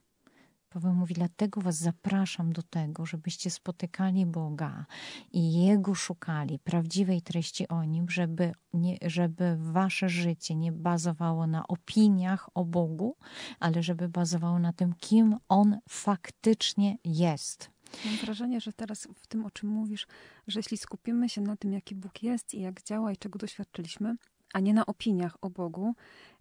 Paweł 0.76 0.94
mówi, 0.94 1.14
dlatego 1.14 1.60
was 1.60 1.76
zapraszam 1.76 2.52
do 2.52 2.62
tego, 2.62 3.06
żebyście 3.06 3.50
spotykali 3.50 4.26
Boga 4.26 4.86
i 5.32 5.52
Jego 5.52 5.94
szukali, 5.94 6.58
prawdziwej 6.58 7.22
treści 7.22 7.68
o 7.68 7.84
Nim, 7.84 8.10
żeby, 8.10 8.52
nie, 8.72 8.98
żeby 9.02 9.56
wasze 9.60 10.08
życie 10.08 10.56
nie 10.56 10.72
bazowało 10.72 11.46
na 11.46 11.68
opiniach 11.68 12.48
o 12.54 12.64
Bogu, 12.64 13.16
ale 13.60 13.82
żeby 13.82 14.08
bazowało 14.08 14.58
na 14.58 14.72
tym, 14.72 14.94
kim 14.94 15.36
On 15.48 15.78
faktycznie 15.88 16.98
jest. 17.04 17.75
Mam 18.04 18.16
wrażenie, 18.16 18.60
że 18.60 18.72
teraz 18.72 19.08
w 19.14 19.26
tym, 19.26 19.46
o 19.46 19.50
czym 19.50 19.68
mówisz, 19.68 20.06
że 20.46 20.58
jeśli 20.58 20.76
skupimy 20.76 21.28
się 21.28 21.40
na 21.40 21.56
tym, 21.56 21.72
jaki 21.72 21.94
Bóg 21.94 22.22
jest 22.22 22.54
i 22.54 22.60
jak 22.60 22.82
działa 22.82 23.12
i 23.12 23.16
czego 23.16 23.38
doświadczyliśmy, 23.38 24.16
a 24.52 24.60
nie 24.60 24.74
na 24.74 24.86
opiniach 24.86 25.36
o 25.40 25.50
Bogu, 25.50 25.94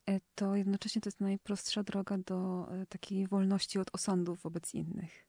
E, 0.10 0.20
to 0.36 0.56
jednocześnie 0.56 1.02
to 1.02 1.08
jest 1.08 1.22
najprostsza 1.22 1.84
droga 1.84 2.18
do 2.18 2.68
e, 2.72 2.86
takiej 2.86 3.28
wolności 3.28 3.80
od 3.80 3.96
osądów 3.96 4.42
wobec 4.42 4.74
innych. 4.74 5.26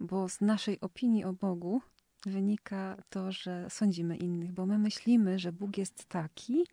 Bo 0.00 0.28
z 0.28 0.40
naszej 0.40 0.80
opinii 0.80 1.24
o 1.24 1.32
Bogu 1.32 1.82
wynika 2.26 2.96
to, 3.10 3.32
że 3.32 3.66
sądzimy 3.70 4.16
innych, 4.16 4.52
bo 4.52 4.66
my 4.66 4.78
myślimy, 4.78 5.38
że 5.38 5.52
Bóg 5.52 5.78
jest 5.78 6.04
taki 6.04 6.66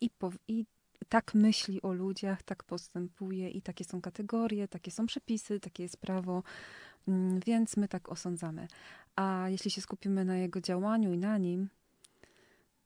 i, 0.00 0.10
i 0.48 0.66
tak 1.08 1.34
myśli 1.34 1.82
o 1.82 1.92
ludziach, 1.92 2.42
tak 2.42 2.64
postępuje 2.64 3.50
i 3.50 3.62
takie 3.62 3.84
są 3.84 4.00
kategorie, 4.00 4.68
takie 4.68 4.90
są 4.90 5.06
przepisy, 5.06 5.60
takie 5.60 5.82
jest 5.82 5.96
prawo, 5.96 6.42
więc 7.46 7.76
my 7.76 7.88
tak 7.88 8.08
osądzamy. 8.08 8.68
A 9.16 9.44
jeśli 9.48 9.70
się 9.70 9.80
skupimy 9.80 10.24
na 10.24 10.36
jego 10.36 10.60
działaniu 10.60 11.12
i 11.12 11.18
na 11.18 11.38
nim, 11.38 11.68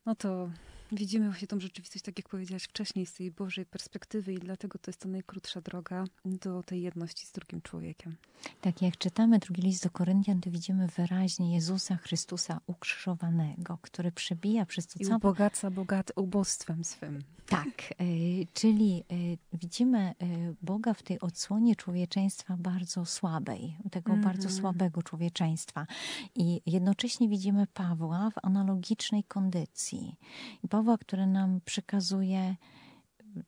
no 0.07 0.15
to 0.15 0.51
widzimy 0.95 1.27
właśnie 1.29 1.49
tą 1.49 1.61
rzeczywistość, 1.61 2.05
tak 2.05 2.19
jak 2.19 2.29
powiedziałaś 2.29 2.65
wcześniej, 2.65 3.07
z 3.07 3.15
tej 3.15 3.31
Bożej 3.31 3.67
perspektywy 3.67 4.33
i 4.33 4.39
dlatego 4.39 4.79
to 4.79 4.91
jest 4.91 5.01
to 5.01 5.09
najkrótsza 5.09 5.61
droga 5.61 6.05
do 6.25 6.63
tej 6.63 6.83
jedności 6.83 7.27
z 7.27 7.33
drugim 7.33 7.63
człowiekiem. 7.63 8.17
Tak, 8.61 8.83
jak 8.83 8.99
czytamy 8.99 9.39
drugi 9.39 9.63
list 9.63 9.85
do 9.85 9.91
Koryntian, 9.91 10.41
to 10.41 10.51
widzimy 10.51 10.89
wyraźnie 10.89 11.55
Jezusa 11.55 11.97
Chrystusa 11.97 12.61
ukrzyżowanego, 12.67 13.79
który 13.83 14.13
przebija 14.13 14.67
przez 14.67 14.87
to 14.87 14.99
I 15.01 15.05
całe... 15.05 15.17
ubogaca 15.17 15.71
bogat 15.71 16.13
ubóstwem 16.17 16.85
swym. 16.85 17.23
Tak, 17.49 17.95
y, 18.01 18.47
czyli 18.53 19.05
y, 19.13 19.39
widzimy 19.53 20.15
y, 20.23 20.57
Boga 20.63 20.95
w 20.95 21.03
tej 21.03 21.21
odsłonie 21.21 21.77
człowieczeństwa 21.77 22.57
bardzo 22.57 23.05
słabej, 23.05 23.77
tego 23.91 24.13
mm 24.13 24.23
-hmm. 24.23 24.25
bardzo 24.25 24.51
słabego 24.51 25.03
człowieczeństwa. 25.03 25.87
I 26.35 26.61
jednocześnie 26.67 27.29
widzimy 27.29 27.67
Pawła 27.67 28.31
w 28.31 28.45
analogicznej 28.47 29.25
kondycji. 29.25 30.17
I 30.63 30.69
Pawła, 30.85 30.99
który 30.99 31.27
nam 31.27 31.61
przekazuje, 31.65 32.57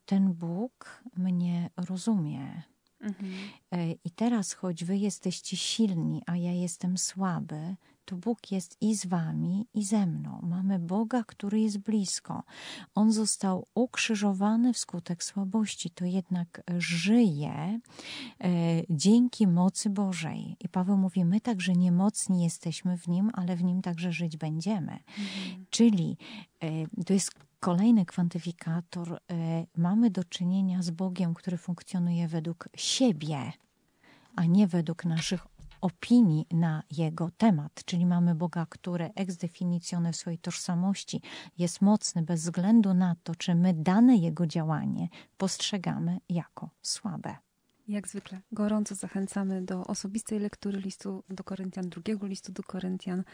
ten 0.04 0.32
Bóg 0.32 1.02
mnie 1.16 1.70
rozumie. 1.76 2.62
Mhm. 3.00 3.32
I 4.04 4.10
teraz, 4.10 4.52
choć 4.52 4.84
wy 4.84 4.96
jesteście 4.96 5.56
silni, 5.56 6.22
a 6.26 6.36
ja 6.36 6.52
jestem 6.52 6.98
słaby, 6.98 7.76
to 8.06 8.16
Bóg 8.16 8.52
jest 8.52 8.76
i 8.80 8.94
z 8.94 9.06
wami, 9.06 9.66
i 9.74 9.84
ze 9.84 10.06
mną. 10.06 10.40
Mamy 10.42 10.78
Boga, 10.78 11.24
który 11.24 11.60
jest 11.60 11.78
blisko. 11.78 12.42
On 12.94 13.12
został 13.12 13.66
ukrzyżowany 13.74 14.72
wskutek 14.72 15.24
słabości, 15.24 15.90
to 15.90 16.04
jednak 16.04 16.62
żyje 16.78 17.52
e, 17.54 17.78
dzięki 18.90 19.46
mocy 19.46 19.90
Bożej. 19.90 20.56
I 20.60 20.68
Paweł 20.68 20.96
mówi, 20.96 21.24
my 21.24 21.40
także 21.40 21.72
niemocni 21.72 22.44
jesteśmy 22.44 22.98
w 22.98 23.08
Nim, 23.08 23.30
ale 23.32 23.56
w 23.56 23.64
Nim 23.64 23.82
także 23.82 24.12
żyć 24.12 24.36
będziemy. 24.36 24.92
Mhm. 24.92 25.66
Czyli 25.70 26.16
e, 26.62 27.04
to 27.04 27.12
jest 27.12 27.30
kolejny 27.60 28.06
kwantyfikator. 28.06 29.12
E, 29.12 29.66
mamy 29.76 30.10
do 30.10 30.24
czynienia 30.24 30.82
z 30.82 30.90
Bogiem, 30.90 31.34
który 31.34 31.56
funkcjonuje 31.56 32.28
według 32.28 32.68
siebie, 32.76 33.52
a 34.36 34.44
nie 34.44 34.66
według 34.66 35.04
naszych 35.04 35.55
opinii 35.80 36.46
na 36.50 36.82
jego 36.90 37.30
temat. 37.36 37.84
Czyli 37.84 38.06
mamy 38.06 38.34
Boga, 38.34 38.66
który 38.66 39.10
ex 39.14 39.36
definitione 39.36 40.12
w 40.12 40.16
swojej 40.16 40.38
tożsamości 40.38 41.22
jest 41.58 41.80
mocny 41.80 42.22
bez 42.22 42.42
względu 42.42 42.94
na 42.94 43.16
to, 43.22 43.34
czy 43.34 43.54
my 43.54 43.74
dane 43.74 44.16
jego 44.16 44.46
działanie 44.46 45.08
postrzegamy 45.36 46.18
jako 46.28 46.70
słabe. 46.82 47.45
Jak 47.88 48.08
zwykle 48.08 48.40
gorąco 48.52 48.94
zachęcamy 48.94 49.62
do 49.62 49.84
osobistej 49.84 50.38
lektury 50.38 50.80
listu 50.80 51.24
do 51.28 51.44
Koryntian, 51.44 51.88
drugiego 51.88 52.26
listu 52.26 52.52
do 52.52 52.62
Koryntian. 52.62 53.24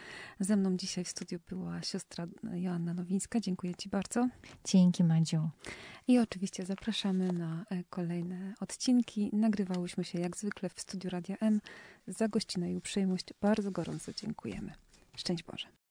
Ze 0.41 0.57
mną 0.57 0.77
dzisiaj 0.77 1.05
w 1.05 1.09
studiu 1.09 1.39
była 1.49 1.83
siostra 1.83 2.27
Joanna 2.55 2.95
Nowińska. 2.95 3.41
Dziękuję 3.41 3.75
Ci 3.75 3.89
bardzo. 3.89 4.29
Dzięki 4.65 5.05
Madziu. 5.05 5.51
I 6.09 6.19
oczywiście 6.19 6.67
zapraszamy 6.67 7.33
na 7.33 7.65
e, 7.71 7.85
kolejne 7.91 8.55
odcinki. 8.61 9.31
Nagrywałyśmy 9.33 10.05
się 10.05 10.21
jak 10.21 10.37
zwykle 10.37 10.69
w 10.69 10.81
studiu 10.81 11.11
Radia 11.11 11.37
M. 11.41 11.61
Za 12.07 12.29
gościnę 12.29 12.73
i 12.73 12.77
uprzejmość 12.77 13.27
bardzo 13.41 13.71
gorąco 13.71 14.13
dziękujemy. 14.13 14.73
Szczęść 15.17 15.43
Boże. 15.43 15.82